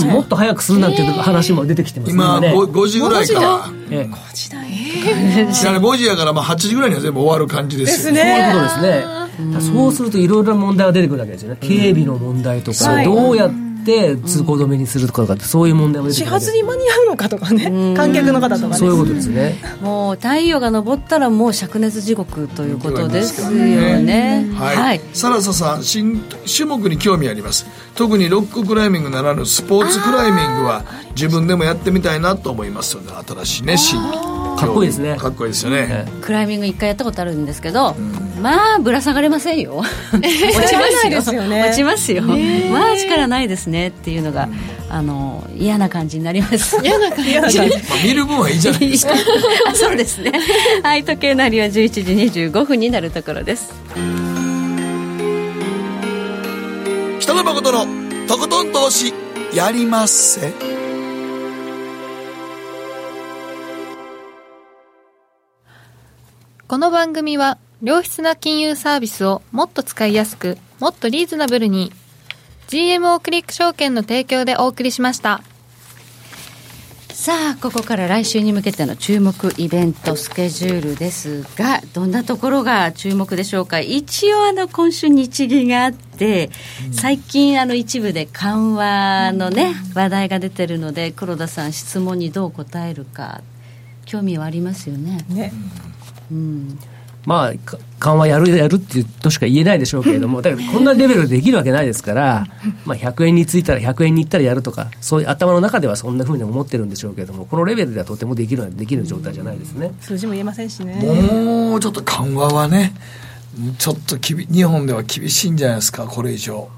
[0.07, 3.41] もっと早くするなんていう話も出てきてます今、ね、5, 時ぐらいか。
[3.41, 3.66] ら。
[3.66, 4.64] 5時だ。
[4.64, 8.12] えー、5時やからまあ8時ぐらいには全部終わる感じですよ。
[8.12, 8.21] ね。
[8.21, 9.73] そういうことですね。
[9.73, 11.59] そうするといろいろな問題が出てくるわけですよね。
[11.61, 18.77] 警備の問題とか、どうやってて通行止めにするとかってそういう問題も出て始発に間に合うのかとかね観客の方とかね。
[18.77, 19.57] そういうことですね。
[19.81, 24.49] もう太陽が昇ったらもう灼熱地獄ということですよね。
[24.55, 27.67] はい、はい、サラサさん新種目に興味あります。
[27.95, 30.85] 特にロッククライミングならぬスポーツクライミングは
[31.19, 34.01] 自分でもやってみたいなと思いますので新しいね新
[34.57, 35.16] かっこいいですね。
[35.16, 39.83] かっこいいですよね、クライミング一回やったことあるんですけど、うん、まあぶら下がれませんよ。
[40.12, 40.45] 落ち
[41.07, 41.43] ますよ。
[41.45, 46.77] ね落ちますよ、まあ力ないですねっていうのが、うん、あの嫌な感じになります。
[46.83, 47.61] 嫌な感じ。
[47.61, 47.73] まあ、
[48.05, 49.14] 見る分はいいじゃないですか。
[49.75, 50.33] そうですね。
[50.83, 51.71] はい時計なりは11
[52.31, 53.73] 時25分になるところです。
[57.21, 57.87] 北野誠の
[58.27, 59.14] とことん投資
[59.55, 60.78] やりまっせ
[66.69, 71.93] この番組は良質な金融サービスをもっと使いやすくもっとリーズナブルに
[72.69, 75.41] GMO クリック証券の提供でお送りしました。
[77.09, 83.81] さあここから来週に向けての注目イベントスケジュールですがどんなところが注目でしょうか？
[83.81, 86.51] 一応あの今週日銀があって
[86.93, 93.41] 最近あの一部で緩和のね話題が出てるので黒田さん質問にどう答えるか
[94.05, 95.25] 興味はありますよね？
[95.31, 95.53] ね
[96.31, 96.79] うん
[97.26, 97.53] まあ、
[97.99, 102.47] 緩和やるやるっていうとしか言えないでしょうけれども、だからこんなレベルでできるわけないですから、
[102.87, 110.95] まあ、100円についたら100円にいったらやるとか、そういう頭の中ではそんなふうに思ってるんでしょうけれども、このレベルではとてもできるできる状態じゃないですね数字も言えませんしね。
[110.95, 112.95] もうちょっと緩和はね、
[113.76, 116.70] ちょっときび日本では厳しいんじゃないですか、これ以上。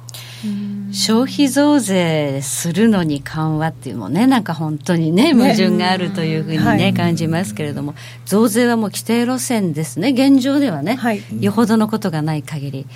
[0.92, 12.86] 消費増税するのに緩和っていうのもね、なんか本当にね、矛盾があるというふうにね、はい、感じますけれども、増税はもう規定路線ですね、現状ではね、はい、よほどのことがない限り、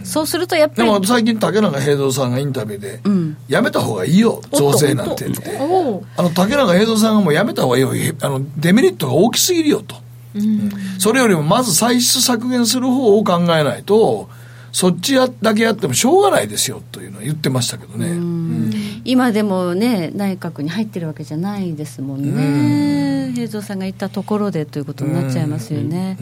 [0.00, 0.88] うん、そうするとやっぱり。
[0.90, 9.96] でも最近、竹中平蔵さんがインタビューで、うん、やめたほうがいいよ、増税なんてって、あの竹中平蔵さんがもうやめたほうがいいよ、あのデメリットが大きすぎるよと、
[10.34, 14.28] うん、それよりもまず歳出削減する方を考えないと、
[14.72, 18.72] そっちやだけやってもしょうがないですよというのは言ってましたけどね、うん、
[19.04, 26.16] 今でもね内閣に入ってるわけじゃないですもんね、平蔵さんが言ったところでということになっちゃいますよね。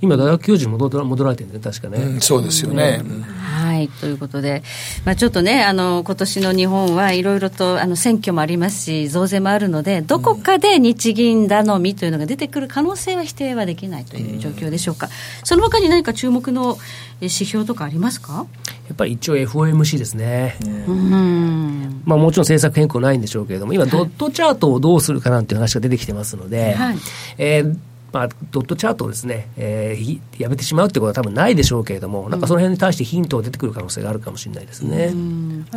[0.00, 3.00] 今、大学教授に戻戻られてるんで、確かね、うん、そうですよね。
[3.04, 4.62] うん、はいということで、
[5.04, 15.12] まあ、ちょっとね、あの今年の日本はいろいろとあの選挙もありますし、増税もあるので、どこかで日銀頼みというのが出てくる可能性は否定はできないという状況でしょうか、うん、
[15.44, 16.78] その他に何か注目の
[17.20, 18.46] 指標とかありますか？
[18.88, 22.02] やっぱり一応 FOMC ですね、うん。
[22.04, 26.96] まあ、もちろん政策変更ないんでしょうけれども、今、ドットチャートをどうするかなんていう話が出てきてますので、はい、
[27.38, 27.76] えー
[28.12, 35.08] まあ、ドットチャートをですね、えー、やめてしまうってことは多分ないでしょうけれども、なんかその辺に対してヒントが出てくる可能性があるかもしれないですね。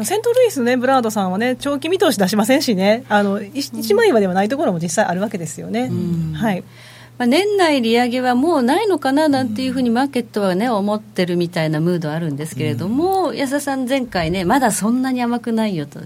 [0.03, 5.91] セントルイスね、ブラードさんはね、長期見通し出しませんしね、あの一枚岩ではないところも実際あるわけですよね。
[6.33, 6.63] はい。
[7.21, 15.99] まあ、年内利上げはもうないのかななんていうふうにマーケットはね、思ってるみたいなムードあるんですけれども、うん、安田さん、前回ね、まだそんなに甘くないよと。
[15.99, 16.05] や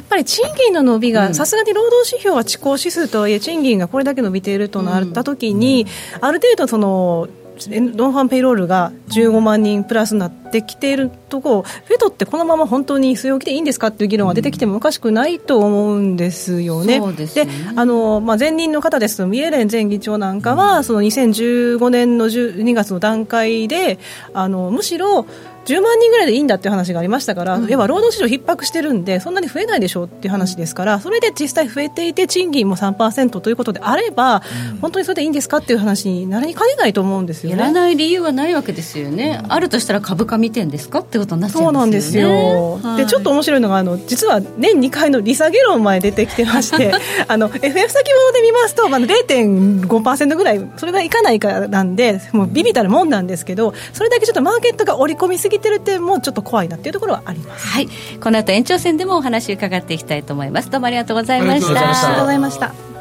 [0.00, 5.86] っぱり賃金の伸びが、さすがに労働指標は地高指数とはいえ、賃金がこれだけ伸びているとなったときに、
[6.22, 7.28] ある程度その、
[7.68, 17.00] ノンファンペイロールが15万人プラスになってきているところ、フェドってこのまま本当に据え置きでいいんですかっていう議論が出てきてもおかしくないと思うんですよね。
[17.00, 23.98] で、ね、あのまあ、前任の方ですと、ミエレン前議長なんかは、その2015年の12月の段階で、
[24.32, 25.26] あのむしろ、
[25.64, 34.42] 10万人ぐらいでいいんだっていう話がありましたから、うん、要は労働市場逼迫してるんで、そんなに増えないでしょうっていう話ですから、それで実際増えていて、賃金も3%ということであれば、
[34.72, 37.58] うん、本当にそれでいいんですかっていう話になりかねないと思うんですよね。
[37.58, 46.92] やらない理由はないわけですよね、うん、あるとしたら株価見てんですかってことになっちゃう、ね、そうなんですよ、はい、でちょっと面白いのがあの、実は年2回の利下げ論前出てきてまして、
[47.26, 57.66] あの FF 先物で見ますと、まあ、0.5%ぐらい、それがいかないからなんで、もうビビたるもんなんですけど、それだけちょっとマーケットが織り込みすぎてる点もちょっと怖いなっていうところはあります。
[57.66, 57.88] はい、
[58.20, 60.70] この後延長戦でもお話伺っていきたいと思います。
[60.70, 61.66] どうもありがとうございました。
[61.68, 62.93] ありがとうございました。